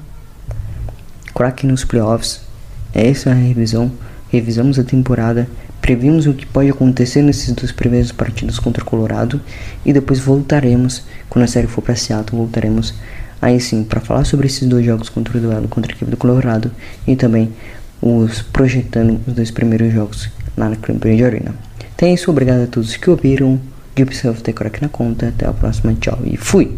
Crack 1.35 1.66
nos 1.66 1.85
playoffs. 1.85 2.43
Essa 2.93 3.30
é 3.30 3.32
a 3.32 3.37
revisão. 3.37 3.91
Revisamos 4.28 4.78
a 4.78 4.85
temporada. 4.85 5.49
Previmos 5.80 6.26
o 6.26 6.35
que 6.35 6.47
pode 6.47 6.70
acontecer 6.70 7.22
nesses 7.22 7.53
dois 7.53 7.72
primeiros 7.72 8.12
partidos 8.12 8.59
contra 8.59 8.82
o 8.82 8.87
Colorado. 8.87 9.41
E 9.85 9.93
depois 9.93 10.20
voltaremos. 10.20 11.05
Quando 11.30 11.45
a 11.45 11.49
série 11.49 11.66
for 11.66 11.82
para 11.82 11.97
Seattle, 11.97 12.39
voltaremos 12.39 12.95
aí 13.41 13.61
sim 13.61 13.85
para 13.85 14.01
falar 14.01 14.24
sobre 14.24 14.47
esses 14.47 14.68
dois 14.68 14.85
jogos 14.85 15.09
contra 15.09 15.37
o 15.37 15.41
duelo 15.41 15.68
contra 15.68 15.93
a 15.93 15.95
equipe 15.95 16.11
do 16.11 16.16
Colorado. 16.16 16.70
E 17.07 17.16
também 17.16 17.53
os 18.03 18.43
projetando 18.43 19.18
os 19.26 19.32
dois 19.32 19.51
primeiros 19.51 19.93
jogos 19.93 20.28
lá 20.57 20.68
na 20.68 20.76
Crimper 20.76 21.24
Arena. 21.24 21.55
Então 21.97 22.09
é 22.09 22.12
isso, 22.12 22.30
obrigado 22.30 22.64
a 22.64 22.66
todos 22.66 22.97
que 22.97 23.09
ouviram. 23.09 23.59
Give 23.97 24.11
yourself 24.11 24.42
the 24.42 24.53
crack 24.53 24.80
na 24.80 24.88
conta. 24.88 25.28
Até 25.28 25.47
a 25.47 25.53
próxima, 25.53 25.95
tchau 25.95 26.18
e 26.24 26.36
fui! 26.36 26.76